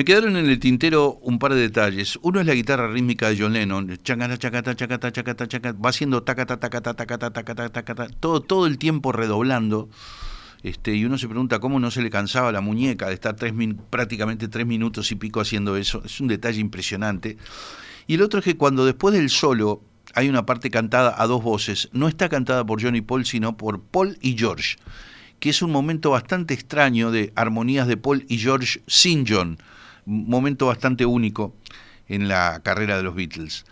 Quedaron 0.09 0.37
en 0.37 0.49
el 0.49 0.57
tintero 0.57 1.19
un 1.21 1.37
par 1.37 1.53
de 1.53 1.61
detalles. 1.61 2.17
Uno 2.23 2.39
es 2.39 2.47
la 2.47 2.55
guitarra 2.55 2.87
rítmica 2.87 3.29
de 3.29 3.37
John 3.37 3.53
Lennon. 3.53 3.95
Chacata, 4.01 4.39
chacata, 4.39 4.75
chacata, 4.75 5.11
chacata, 5.11 5.47
chacata. 5.47 5.79
Va 5.79 5.91
haciendo 5.91 6.23
tacata, 6.23 6.59
tacata, 6.59 6.95
tacata, 6.95 7.29
tacata, 7.29 7.69
tacata. 7.69 8.07
Todo, 8.19 8.41
todo 8.41 8.65
el 8.65 8.79
tiempo 8.79 9.11
redoblando. 9.11 9.87
Este, 10.63 10.95
y 10.95 11.05
uno 11.05 11.19
se 11.19 11.27
pregunta 11.27 11.59
cómo 11.59 11.79
no 11.79 11.91
se 11.91 12.01
le 12.01 12.09
cansaba 12.09 12.51
la 12.51 12.59
muñeca 12.59 13.05
de 13.05 13.13
estar 13.13 13.35
prácticamente 13.91 14.47
tres 14.47 14.65
minutos 14.65 15.11
y 15.11 15.15
pico 15.15 15.41
haciendo 15.41 15.77
eso. 15.77 16.01
Es 16.03 16.19
un 16.19 16.27
detalle 16.27 16.59
impresionante. 16.59 17.37
Y 18.07 18.15
el 18.15 18.23
otro 18.23 18.39
es 18.39 18.45
que 18.45 18.57
cuando 18.57 18.87
después 18.87 19.13
del 19.13 19.29
solo 19.29 19.83
hay 20.15 20.27
una 20.27 20.43
parte 20.43 20.71
cantada 20.71 21.21
a 21.21 21.27
dos 21.27 21.43
voces, 21.43 21.87
no 21.91 22.07
está 22.07 22.29
cantada 22.29 22.65
por 22.65 22.81
Johnny 22.81 23.01
Paul, 23.01 23.27
sino 23.27 23.57
por 23.57 23.79
Paul 23.79 24.17
y 24.21 24.35
George, 24.35 24.77
que 25.39 25.51
es 25.51 25.61
un 25.61 25.71
momento 25.71 26.09
bastante 26.09 26.55
extraño 26.55 27.11
de 27.11 27.31
armonías 27.35 27.87
de 27.87 27.97
Paul 27.97 28.25
y 28.27 28.39
George 28.39 28.81
sin 28.87 29.23
John, 29.27 29.59
momento 30.05 30.67
bastante 30.67 31.05
único 31.05 31.53
en 32.07 32.27
la 32.27 32.61
carrera 32.63 32.97
de 32.97 33.03
los 33.03 33.15
Beatles. 33.15 33.65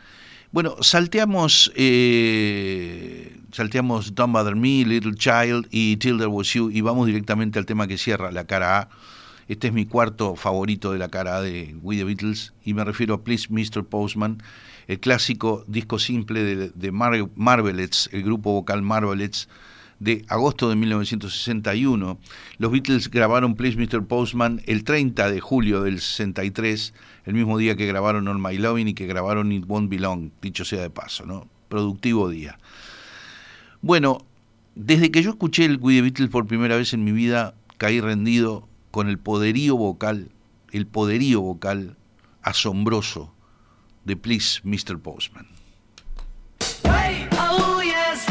Bueno, 0.51 0.77
salteamos, 0.81 1.71
eh, 1.75 3.37
Don't 3.51 4.33
Bother 4.33 4.55
Me, 4.55 4.85
Little 4.85 5.15
Child 5.15 5.67
y 5.71 5.97
Till 5.97 6.17
There 6.17 6.27
Was 6.27 6.53
You 6.53 6.69
y 6.71 6.81
vamos 6.81 7.05
directamente 7.05 7.59
al 7.59 7.65
tema 7.65 7.87
que 7.87 7.97
cierra 7.97 8.31
la 8.31 8.45
cara 8.45 8.79
A. 8.79 8.89
Este 9.47 9.67
es 9.67 9.73
mi 9.73 9.85
cuarto 9.85 10.35
favorito 10.35 10.91
de 10.93 10.99
la 10.99 11.09
cara 11.09 11.37
A 11.37 11.41
de 11.41 11.75
We 11.81 11.97
the 11.97 12.03
Beatles 12.05 12.53
y 12.63 12.73
me 12.73 12.83
refiero 12.83 13.13
a 13.15 13.23
Please 13.23 13.47
Mr. 13.49 13.83
Postman, 13.85 14.41
el 14.87 14.99
clásico 14.99 15.65
disco 15.67 15.99
simple 15.99 16.43
de, 16.43 16.69
de 16.69 16.91
Mar 16.91 17.13
Marvelettes, 17.35 18.09
el 18.13 18.23
grupo 18.23 18.53
vocal 18.53 18.81
Marvelettes 18.81 19.49
de 19.99 20.25
agosto 20.27 20.69
de 20.69 20.75
1961. 20.75 22.19
Los 22.57 22.71
Beatles 22.71 23.09
grabaron 23.09 23.55
Please 23.55 23.77
Mr. 23.77 24.05
Postman 24.05 24.61
el 24.65 24.83
30 24.83 25.29
de 25.31 25.39
julio 25.39 25.81
del 25.83 25.99
63, 25.99 26.93
el 27.25 27.33
mismo 27.33 27.57
día 27.57 27.75
que 27.75 27.85
grabaron 27.85 28.27
On 28.27 28.41
My 28.41 28.57
Loving 28.57 28.89
y 28.89 28.93
que 28.93 29.07
grabaron 29.07 29.51
It 29.51 29.65
Won't 29.67 29.89
Be 29.89 29.99
Long, 29.99 30.31
dicho 30.41 30.65
sea 30.65 30.81
de 30.81 30.89
paso, 30.89 31.25
¿no? 31.25 31.47
Productivo 31.69 32.29
día. 32.29 32.57
Bueno, 33.81 34.25
desde 34.75 35.11
que 35.11 35.23
yo 35.23 35.31
escuché 35.31 35.65
el 35.65 35.77
We 35.77 35.95
the 35.95 36.01
Beatles 36.01 36.29
por 36.29 36.45
primera 36.45 36.75
vez 36.75 36.93
en 36.93 37.03
mi 37.03 37.11
vida, 37.11 37.55
caí 37.77 37.99
rendido 37.99 38.67
con 38.91 39.09
el 39.09 39.17
poderío 39.17 39.75
vocal, 39.75 40.29
el 40.71 40.87
poderío 40.87 41.41
vocal 41.41 41.97
asombroso 42.41 43.33
de 44.05 44.15
Please 44.15 44.61
Mr. 44.63 44.99
Postman. 44.99 45.47
Oh 47.39 47.81
yes, 47.81 48.25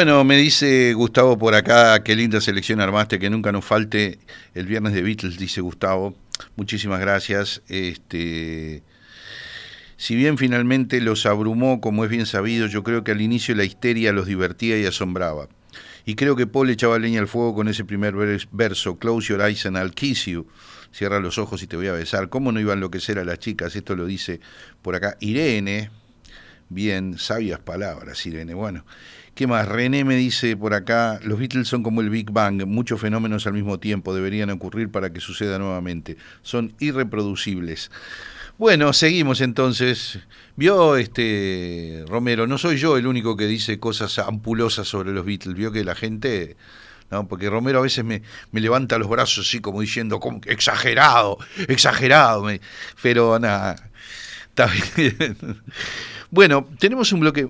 Bueno, 0.00 0.24
me 0.24 0.38
dice 0.38 0.94
Gustavo 0.94 1.36
por 1.36 1.54
acá, 1.54 2.02
qué 2.02 2.16
linda 2.16 2.40
selección 2.40 2.80
armaste, 2.80 3.18
que 3.18 3.28
nunca 3.28 3.52
nos 3.52 3.66
falte 3.66 4.18
el 4.54 4.64
viernes 4.64 4.94
de 4.94 5.02
Beatles, 5.02 5.36
dice 5.36 5.60
Gustavo. 5.60 6.16
Muchísimas 6.56 7.00
gracias. 7.00 7.60
Este, 7.68 8.82
si 9.98 10.16
bien 10.16 10.38
finalmente 10.38 11.02
los 11.02 11.26
abrumó, 11.26 11.82
como 11.82 12.02
es 12.02 12.10
bien 12.10 12.24
sabido, 12.24 12.66
yo 12.66 12.82
creo 12.82 13.04
que 13.04 13.12
al 13.12 13.20
inicio 13.20 13.54
la 13.54 13.64
histeria 13.64 14.10
los 14.12 14.24
divertía 14.24 14.78
y 14.78 14.86
asombraba. 14.86 15.48
Y 16.06 16.14
creo 16.14 16.34
que 16.34 16.46
Paul 16.46 16.70
echaba 16.70 16.98
leña 16.98 17.20
al 17.20 17.28
fuego 17.28 17.54
con 17.54 17.68
ese 17.68 17.84
primer 17.84 18.14
verso, 18.52 18.98
Close 18.98 19.28
your 19.28 19.42
eyes 19.42 19.66
and 19.66 19.76
I'll 19.76 19.92
kiss 19.92 20.24
you. 20.24 20.46
Cierra 20.92 21.20
los 21.20 21.36
ojos 21.36 21.62
y 21.62 21.66
te 21.66 21.76
voy 21.76 21.88
a 21.88 21.92
besar. 21.92 22.30
¿Cómo 22.30 22.52
no 22.52 22.58
iba 22.58 22.72
a 22.72 22.74
enloquecer 22.74 23.18
a 23.18 23.24
las 23.26 23.38
chicas? 23.38 23.76
Esto 23.76 23.94
lo 23.94 24.06
dice 24.06 24.40
por 24.80 24.94
acá 24.94 25.18
Irene. 25.20 25.90
Bien, 26.70 27.18
sabias 27.18 27.58
palabras, 27.58 28.24
Irene. 28.24 28.54
Bueno, 28.54 28.86
¿qué 29.34 29.46
más? 29.46 29.66
René 29.66 30.04
me 30.04 30.16
dice 30.16 30.56
por 30.56 30.74
acá, 30.74 31.20
los 31.22 31.38
Beatles 31.38 31.68
son 31.68 31.82
como 31.82 32.00
el 32.00 32.10
Big 32.10 32.30
Bang, 32.30 32.64
muchos 32.66 33.00
fenómenos 33.00 33.46
al 33.46 33.52
mismo 33.52 33.78
tiempo 33.78 34.14
deberían 34.14 34.50
ocurrir 34.50 34.90
para 34.90 35.12
que 35.12 35.20
suceda 35.20 35.58
nuevamente. 35.58 36.16
Son 36.42 36.74
irreproducibles. 36.78 37.90
Bueno, 38.58 38.92
seguimos 38.92 39.40
entonces. 39.40 40.18
Vio 40.56 40.96
este 40.96 42.04
Romero, 42.08 42.46
no 42.46 42.58
soy 42.58 42.76
yo 42.76 42.98
el 42.98 43.06
único 43.06 43.36
que 43.36 43.46
dice 43.46 43.80
cosas 43.80 44.18
ampulosas 44.18 44.86
sobre 44.86 45.12
los 45.12 45.24
Beatles, 45.24 45.56
vio 45.56 45.72
que 45.72 45.84
la 45.84 45.94
gente 45.94 46.56
¿no? 47.10 47.26
Porque 47.26 47.50
Romero 47.50 47.80
a 47.80 47.82
veces 47.82 48.04
me, 48.04 48.22
levanta 48.52 48.98
los 48.98 49.08
brazos 49.08 49.46
así 49.46 49.60
como 49.60 49.80
diciendo, 49.80 50.20
exagerado, 50.46 51.38
exagerado, 51.68 52.46
pero 53.02 53.38
nada, 53.38 53.90
está 54.48 54.70
bien. 54.96 55.36
Bueno, 56.30 56.68
tenemos 56.78 57.12
un 57.12 57.20
bloque... 57.20 57.48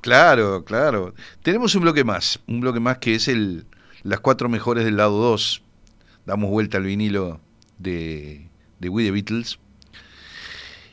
Claro, 0.00 0.64
claro. 0.64 1.14
Tenemos 1.42 1.74
un 1.74 1.82
bloque 1.82 2.04
más, 2.04 2.40
un 2.46 2.60
bloque 2.60 2.80
más 2.80 2.98
que 2.98 3.14
es 3.14 3.28
el 3.28 3.66
las 4.02 4.20
cuatro 4.20 4.48
mejores 4.48 4.84
del 4.84 4.96
lado 4.96 5.18
2. 5.18 5.62
Damos 6.24 6.50
vuelta 6.50 6.78
al 6.78 6.84
vinilo 6.84 7.40
de 7.78 8.48
de 8.78 8.90
the 8.90 9.10
Beatles. 9.10 9.58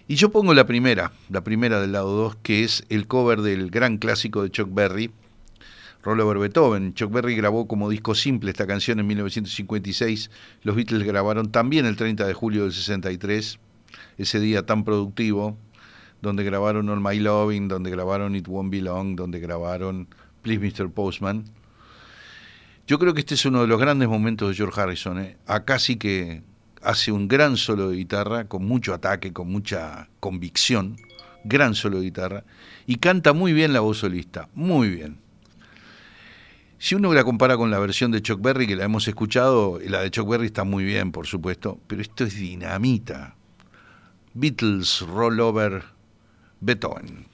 Y 0.07 0.15
yo 0.15 0.31
pongo 0.31 0.53
la 0.53 0.67
primera, 0.67 1.11
la 1.29 1.43
primera 1.43 1.81
del 1.81 1.91
lado 1.91 2.15
2, 2.15 2.37
que 2.43 2.63
es 2.63 2.85
el 2.89 3.07
cover 3.07 3.41
del 3.41 3.71
gran 3.71 3.97
clásico 3.97 4.43
de 4.43 4.51
Chuck 4.51 4.69
Berry, 4.71 5.11
Roll 6.03 6.19
Over 6.19 6.37
Beethoven. 6.37 6.93
Chuck 6.93 7.11
Berry 7.11 7.35
grabó 7.35 7.67
como 7.67 7.89
disco 7.89 8.13
simple 8.13 8.51
esta 8.51 8.67
canción 8.67 8.99
en 8.99 9.07
1956. 9.07 10.29
Los 10.61 10.75
Beatles 10.75 11.03
grabaron 11.03 11.51
también 11.51 11.87
el 11.87 11.95
30 11.95 12.27
de 12.27 12.33
julio 12.33 12.63
del 12.63 12.73
63, 12.73 13.59
ese 14.19 14.39
día 14.39 14.63
tan 14.63 14.83
productivo, 14.83 15.57
donde 16.25 16.43
grabaron 16.43 16.89
All 16.89 17.01
My 17.01 17.19
Loving, 17.19 17.67
donde 17.67 17.91
grabaron 17.91 18.35
It 18.35 18.47
Won't 18.47 18.71
Be 18.71 18.81
Long, 18.81 19.15
donde 19.15 19.39
grabaron 19.39 20.07
Please 20.41 20.59
Mr. 20.59 20.89
Postman. 20.89 21.45
Yo 22.87 22.97
creo 22.97 23.13
que 23.13 23.19
este 23.19 23.35
es 23.35 23.45
uno 23.45 23.61
de 23.61 23.67
los 23.67 23.79
grandes 23.79 24.09
momentos 24.09 24.49
de 24.49 24.55
George 24.55 24.81
Harrison. 24.81 25.19
¿eh? 25.19 25.37
Acá 25.45 25.77
sí 25.77 25.97
que 25.97 26.41
hace 26.81 27.11
un 27.11 27.27
gran 27.27 27.57
solo 27.57 27.89
de 27.89 27.97
guitarra, 27.97 28.45
con 28.45 28.65
mucho 28.65 28.93
ataque, 28.95 29.33
con 29.33 29.51
mucha 29.51 30.09
convicción, 30.19 30.97
gran 31.43 31.75
solo 31.75 31.99
de 31.99 32.05
guitarra, 32.05 32.43
y 32.87 32.95
canta 32.95 33.33
muy 33.33 33.53
bien 33.53 33.71
la 33.71 33.81
voz 33.81 33.99
solista, 33.99 34.49
muy 34.55 34.89
bien. 34.89 35.19
Si 36.79 36.95
uno 36.95 37.13
la 37.13 37.23
compara 37.23 37.55
con 37.55 37.69
la 37.69 37.77
versión 37.77 38.11
de 38.11 38.21
Chuck 38.21 38.41
Berry, 38.41 38.65
que 38.65 38.75
la 38.75 38.85
hemos 38.85 39.07
escuchado, 39.07 39.79
la 39.85 40.01
de 40.01 40.09
Chuck 40.09 40.27
Berry 40.27 40.47
está 40.47 40.63
muy 40.63 40.83
bien, 40.83 41.11
por 41.11 41.27
supuesto, 41.27 41.79
pero 41.85 42.01
esto 42.01 42.23
es 42.23 42.35
dinamita. 42.35 43.35
Beatles 44.33 45.01
Rollover 45.01 45.94
Beethoven. 46.63 47.25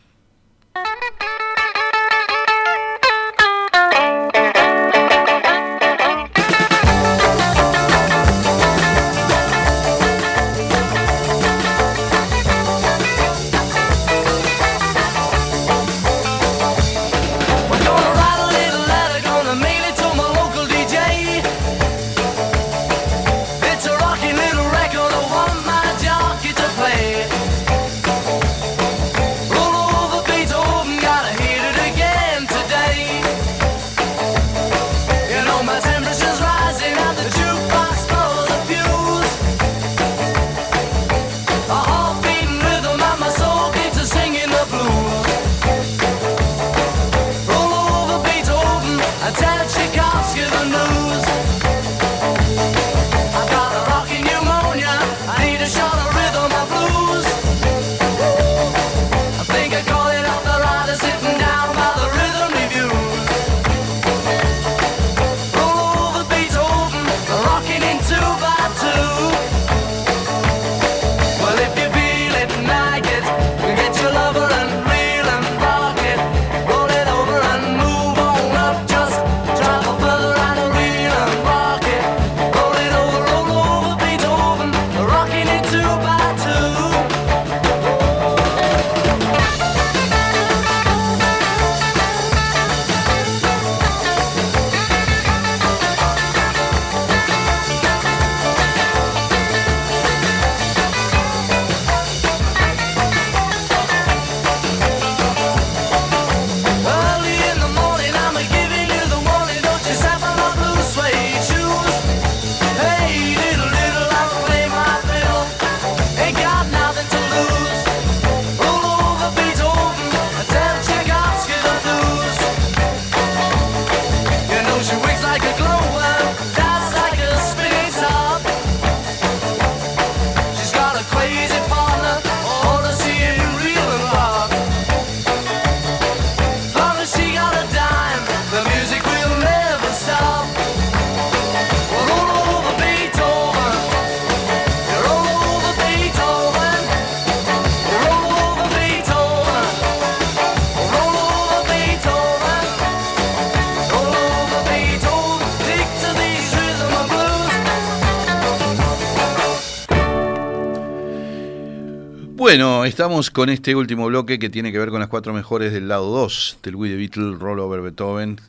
Estamos 163.01 163.31
con 163.31 163.49
este 163.49 163.73
último 163.73 164.05
bloque 164.05 164.37
que 164.37 164.51
tiene 164.51 164.71
que 164.71 164.77
ver 164.77 164.89
con 164.89 164.99
las 164.99 165.09
cuatro 165.09 165.33
mejores 165.33 165.73
del 165.73 165.87
lado 165.87 166.11
2 166.11 166.59
del 166.61 166.75
We 166.75 166.87
the 166.87 166.97
Beatles 166.97 167.39
Roll 167.39 167.59
Over 167.59 167.81
Beethoven. 167.81 168.39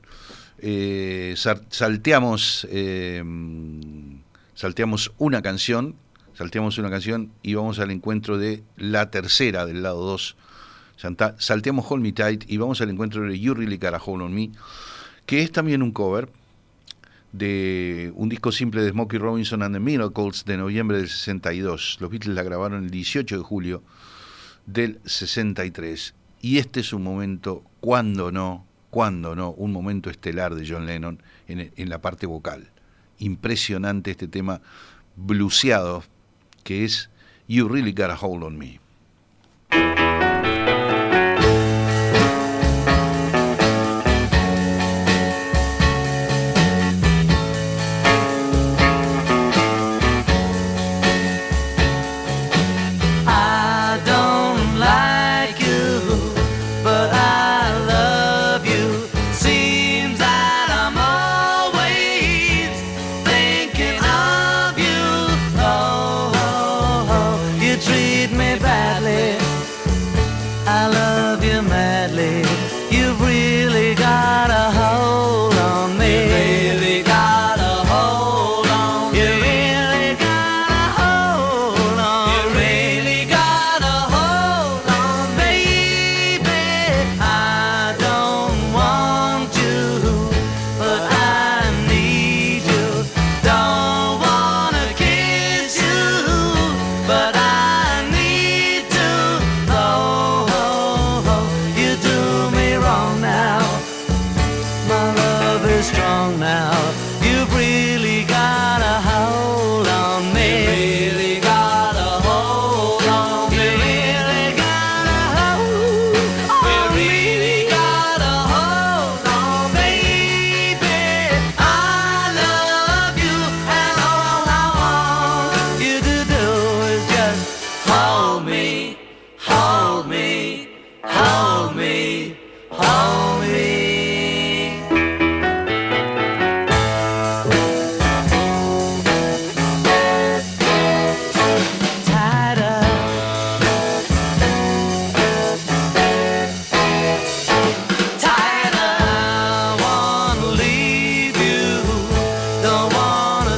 Eh, 0.59 1.34
salteamos, 1.70 2.66
eh, 2.70 3.24
salteamos 4.55 5.11
una 5.16 5.40
canción, 5.40 5.94
salteamos 6.34 6.76
una 6.76 6.90
canción 6.90 7.32
y 7.42 7.55
vamos 7.55 7.78
al 7.78 7.92
encuentro 7.92 8.36
de 8.36 8.62
la 8.76 9.11
tercera 9.11 9.64
del 9.64 9.82
lado 9.82 10.05
2. 10.05 10.36
Santa- 10.98 11.34
salteamos 11.38 11.86
Hold 11.90 12.03
Me 12.03 12.12
Tight 12.12 12.44
y 12.46 12.59
vamos 12.59 12.82
al 12.82 12.90
encuentro 12.90 13.22
de 13.22 13.40
You 13.40 13.55
Really 13.55 13.78
Got 13.78 13.94
a 13.94 14.03
Hold 14.05 14.20
on 14.20 14.34
Me, 14.34 14.50
que 15.24 15.40
es 15.40 15.50
también 15.50 15.82
un 15.82 15.92
cover 15.92 16.28
de 17.32 18.12
un 18.16 18.28
disco 18.28 18.53
simple 18.53 18.82
de 18.82 18.90
Smokey 18.90 19.18
Robinson 19.18 19.62
and 19.62 19.74
the 19.76 19.80
Miracles 19.80 20.44
de 20.44 20.59
noviembre 20.59 20.98
del 20.98 21.09
62. 21.09 21.96
Los 22.00 22.11
Beatles 22.11 22.34
la 22.34 22.42
grabaron 22.42 22.84
el 22.84 22.90
18 22.90 23.38
de 23.38 23.42
julio 23.42 23.82
del 24.66 25.00
63. 25.04 26.14
Y 26.40 26.58
este 26.58 26.80
es 26.80 26.92
un 26.92 27.02
momento, 27.02 27.64
cuando 27.80 28.32
no, 28.32 28.66
cuando 28.90 29.34
no, 29.34 29.50
un 29.50 29.72
momento 29.72 30.10
estelar 30.10 30.54
de 30.54 30.68
John 30.68 30.86
Lennon 30.86 31.22
en, 31.48 31.72
en 31.76 31.88
la 31.88 32.00
parte 32.00 32.26
vocal. 32.26 32.70
Impresionante 33.18 34.10
este 34.10 34.28
tema 34.28 34.60
bluseado 35.16 36.04
que 36.64 36.84
es 36.84 37.10
You 37.48 37.68
Really 37.68 37.92
Got 37.92 38.10
a 38.10 38.18
Hold 38.20 38.44
on 38.44 38.58
Me. 38.58 38.82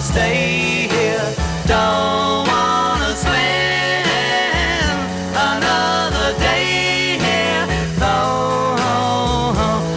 Stay 0.04 0.86
here, 0.86 1.34
don't 1.66 2.46
wanna 2.46 3.16
spend 3.16 5.00
another 5.32 6.38
day 6.38 7.16
here. 7.18 7.66
Oh, 8.02 9.54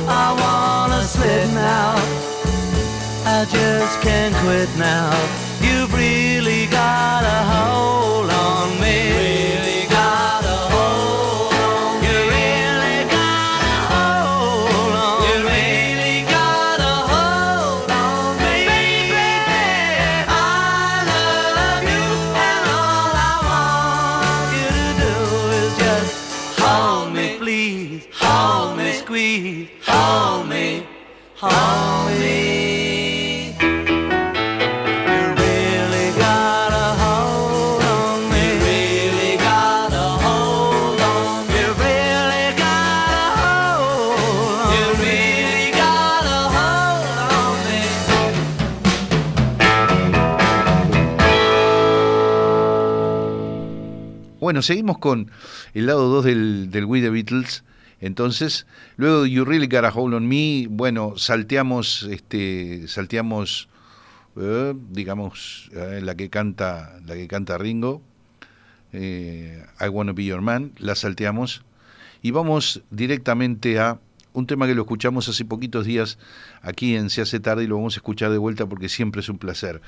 I 0.08 0.28
wanna 0.42 1.04
slip 1.04 1.50
now. 1.54 1.96
I 3.26 3.46
just 3.52 4.00
can't 4.02 4.34
quit 4.36 4.70
now. 4.78 5.37
Bueno, 54.58 54.64
seguimos 54.64 54.98
con 54.98 55.30
el 55.76 55.86
lado 55.86 56.10
2 56.10 56.26
del, 56.26 56.72
del 56.72 56.88
The 56.88 57.10
Beatles. 57.12 57.64
Entonces, 58.02 58.66
luego 58.96 59.22
de 59.22 59.30
You 59.30 59.46
Really 59.46 59.68
Got 59.68 59.86
a 59.86 59.90
Hold 59.90 60.16
on 60.16 60.28
Me, 60.28 60.66
bueno, 60.68 61.14
salteamos, 61.16 62.08
este, 62.10 62.88
salteamos, 62.88 63.70
eh, 64.36 64.74
digamos, 64.90 65.70
eh, 65.76 66.02
la 66.02 66.16
que 66.16 66.32
canta, 66.32 67.00
la 67.06 67.14
que 67.14 67.28
canta 67.28 67.60
Ringo, 67.60 68.02
eh, 68.94 69.64
I 69.80 69.90
Wanna 69.90 70.14
Be 70.14 70.26
Your 70.26 70.42
Man, 70.42 70.72
la 70.80 70.96
salteamos 70.96 71.64
y 72.24 72.32
vamos 72.32 72.82
directamente 72.90 73.78
a 73.78 74.00
un 74.34 74.48
tema 74.48 74.66
que 74.66 74.74
lo 74.74 74.82
escuchamos 74.82 75.30
hace 75.30 75.46
poquitos 75.46 75.86
días 75.86 76.18
aquí 76.64 76.96
en 76.96 77.12
Se 77.12 77.22
hace 77.22 77.40
tarde 77.40 77.66
y 77.66 77.68
lo 77.68 77.76
vamos 77.76 77.94
a 77.94 77.98
escuchar 77.98 78.32
de 78.32 78.40
vuelta 78.40 78.66
porque 78.66 78.90
siempre 78.90 79.22
es 79.22 79.30
un 79.30 79.38
placer. 79.38 79.84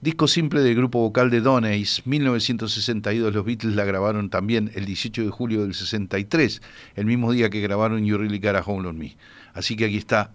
Disco 0.00 0.28
simple 0.28 0.60
del 0.60 0.76
grupo 0.76 1.00
vocal 1.00 1.28
de 1.28 1.40
Donays, 1.40 2.06
1962. 2.06 3.34
Los 3.34 3.44
Beatles 3.44 3.74
la 3.74 3.84
grabaron 3.84 4.30
también 4.30 4.70
el 4.76 4.84
18 4.84 5.24
de 5.24 5.30
julio 5.30 5.62
del 5.62 5.74
63, 5.74 6.62
el 6.94 7.04
mismo 7.04 7.32
día 7.32 7.50
que 7.50 7.60
grabaron 7.60 8.04
You 8.04 8.16
Really 8.16 8.38
Got 8.38 8.54
a 8.54 8.62
Hold 8.64 8.86
on 8.86 8.96
Me. 8.96 9.16
Así 9.54 9.74
que 9.74 9.86
aquí 9.86 9.96
está 9.96 10.30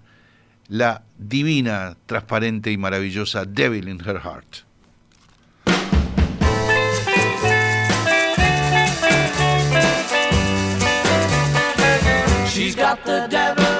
la 0.67 1.03
divina, 1.17 1.95
transparente 2.07 2.73
y 2.73 2.77
maravillosa 2.77 3.45
Devil 3.45 3.87
in 3.87 4.01
Her 4.01 4.19
Heart. 4.19 4.65
She's 12.49 12.75
got 12.75 13.03
the 13.05 13.27
devil 13.29 13.72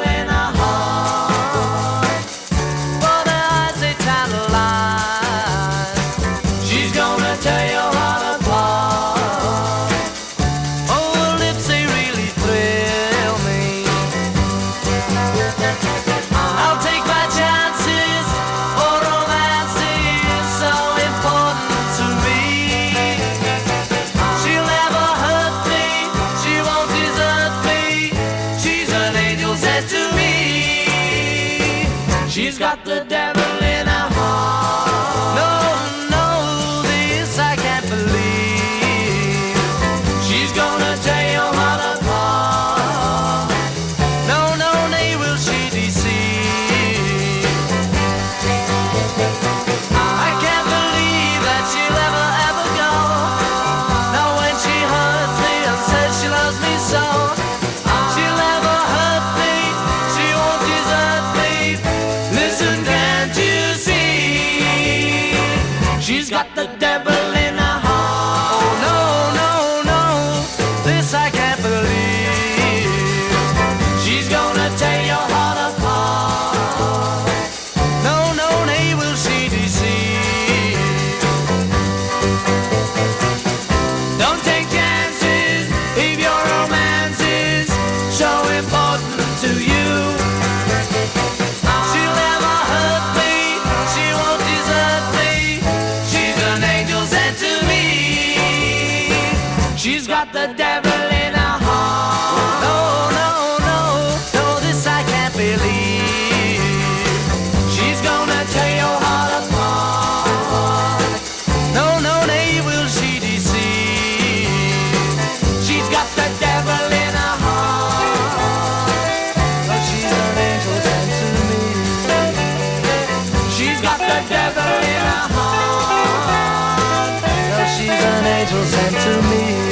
me. 128.53 129.63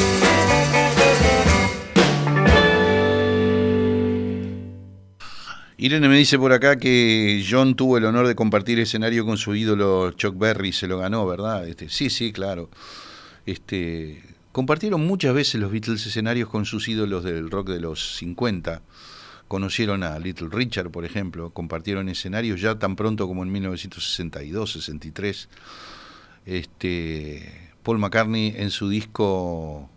Irene 5.78 6.10
me 6.10 6.16
dice 6.16 6.38
por 6.38 6.54
acá 6.54 6.78
que 6.78 7.44
John 7.50 7.76
tuvo 7.76 7.98
el 7.98 8.06
honor 8.06 8.28
de 8.28 8.36
compartir 8.36 8.80
escenario 8.80 9.26
con 9.26 9.40
su 9.40 9.56
ídolo 9.56 10.12
Chuck 10.12 10.38
Berry, 10.38 10.74
se 10.74 10.86
lo 10.86 11.00
ganó, 11.00 11.26
¿verdad? 11.26 11.68
Este, 11.68 11.90
sí, 11.90 12.12
sí, 12.12 12.32
claro. 12.32 12.70
Este, 13.48 14.22
compartieron 14.52 15.02
muchas 15.02 15.34
veces 15.34 15.60
los 15.60 15.72
Beatles 15.72 16.06
escenarios 16.06 16.50
con 16.50 16.66
sus 16.66 16.88
ídolos 16.88 17.24
del 17.24 17.50
rock 17.50 17.70
de 17.70 17.80
los 17.80 18.16
50. 18.18 18.84
Conocieron 19.48 20.04
a 20.04 20.20
Little 20.20 20.50
Richard, 20.52 20.92
por 20.92 21.04
ejemplo, 21.04 21.50
compartieron 21.50 22.10
escenarios 22.10 22.62
ya 22.62 22.78
tan 22.78 22.96
pronto 22.96 23.28
como 23.28 23.42
en 23.42 23.52
1962, 23.52 24.74
63. 24.74 25.50
Este, 26.46 27.61
Paul 27.84 28.00
McCartney 28.00 28.54
en 28.58 28.70
su 28.70 28.90
disco, 28.90 29.90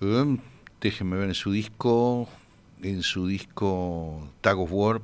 eh, 0.00 0.36
déjenme 0.80 1.16
ver, 1.16 1.28
en 1.28 1.34
su 1.34 1.52
disco, 1.52 2.28
en 2.82 3.02
su 3.02 3.26
disco 3.26 4.28
Tag 4.40 4.58
of 4.58 4.70
War, 4.72 5.00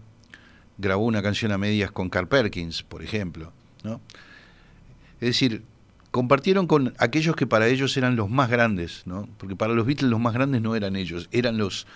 grabó 0.77 1.05
una 1.05 1.23
canción 1.23 1.53
a 1.53 1.59
medias 1.59 1.91
con 1.91 2.09
Carl 2.09 2.29
Perkins, 2.29 2.83
por 2.83 3.03
ejemplo. 3.03 3.53
¿no? 3.83 4.01
Es 5.21 5.29
decir, 5.29 5.63
compartieron 6.11 6.67
con 6.67 6.95
aquellos 6.99 7.37
que 7.37 7.47
para 7.47 7.67
ellos 7.69 7.97
eran 7.97 8.17
los 8.17 8.31
más 8.31 8.51
grandes, 8.51 9.03
¿no? 9.07 9.29
porque 9.39 9.57
para 9.57 9.73
los 9.73 9.87
Beatles 9.87 10.11
los 10.11 10.21
más 10.21 10.35
grandes 10.35 10.63
no 10.63 10.77
eran 10.77 10.97
ellos, 10.97 11.29
eran 11.33 11.59
los, 11.59 11.87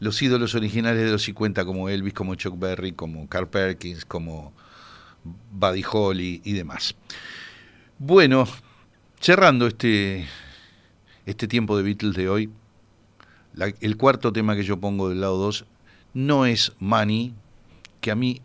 los 0.00 0.20
ídolos 0.22 0.54
originales 0.54 1.04
de 1.04 1.10
los 1.10 1.22
50, 1.22 1.64
como 1.64 1.88
Elvis, 1.88 2.14
como 2.14 2.34
Chuck 2.34 2.58
Berry, 2.58 2.92
como 2.92 3.28
Carl 3.28 3.48
Perkins, 3.48 4.04
como 4.04 4.52
Buddy 5.52 5.84
Holly 5.90 6.40
y 6.44 6.52
demás. 6.52 6.94
Bueno, 7.98 8.46
cerrando 9.26 9.66
este, 9.66 10.24
este 11.26 11.48
tiempo 11.48 11.76
de 11.76 11.82
Beatles 11.82 12.14
de 12.14 12.28
hoy, 12.28 12.48
el 13.80 13.96
cuarto 13.96 14.32
tema 14.32 14.54
que 14.54 14.62
yo 14.62 14.76
pongo 14.76 15.08
del 15.08 15.20
lado 15.20 15.36
2 15.38 15.64
no 16.14 16.46
es 16.46 16.74
Money, 16.78 17.34
que 18.00 18.12
a 18.12 18.14
mí 18.14 18.40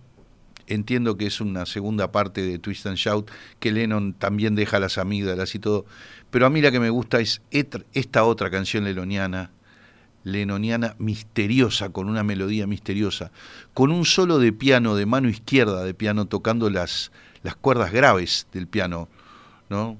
entiendo 0.65 1.17
que 1.17 1.27
es 1.27 1.39
una 1.39 1.67
segunda 1.67 2.11
parte 2.11 2.41
de 2.41 2.57
Twist 2.57 2.87
and 2.87 2.97
Shout, 2.97 3.29
que 3.59 3.71
Lennon 3.71 4.13
también 4.13 4.55
deja 4.55 4.79
las 4.79 4.97
amígdalas 4.97 5.53
y 5.53 5.59
todo, 5.59 5.85
pero 6.31 6.47
a 6.47 6.49
mí 6.49 6.61
la 6.61 6.71
que 6.71 6.79
me 6.79 6.89
gusta 6.89 7.19
es 7.19 7.43
esta 7.51 8.23
otra 8.23 8.49
canción 8.49 8.83
lenoniana, 8.83 9.51
lenoniana 10.23 10.95
misteriosa, 10.97 11.89
con 11.89 12.09
una 12.09 12.23
melodía 12.23 12.65
misteriosa, 12.65 13.31
con 13.75 13.91
un 13.91 14.03
solo 14.03 14.39
de 14.39 14.51
piano, 14.51 14.95
de 14.95 15.05
mano 15.05 15.29
izquierda 15.29 15.83
de 15.83 15.93
piano, 15.93 16.25
tocando 16.25 16.71
las, 16.71 17.11
las 17.43 17.55
cuerdas 17.55 17.91
graves 17.91 18.47
del 18.51 18.65
piano, 18.65 19.09
¿no? 19.69 19.99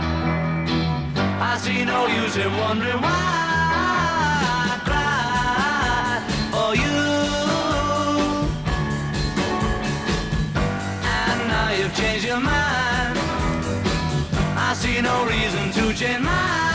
See 1.61 1.85
no 1.85 2.07
use 2.07 2.37
in 2.37 2.51
wondering 2.57 2.99
why 3.01 3.21
I 4.65 4.79
cried 4.87 6.23
for 6.53 6.75
you. 6.75 7.01
And 11.05 11.39
now 11.47 11.69
you've 11.69 11.95
changed 11.95 12.25
your 12.25 12.39
mind. 12.39 13.19
I 14.57 14.73
see 14.73 15.01
no 15.01 15.23
reason 15.25 15.71
to 15.73 15.93
change 15.93 16.23
mine. 16.23 16.70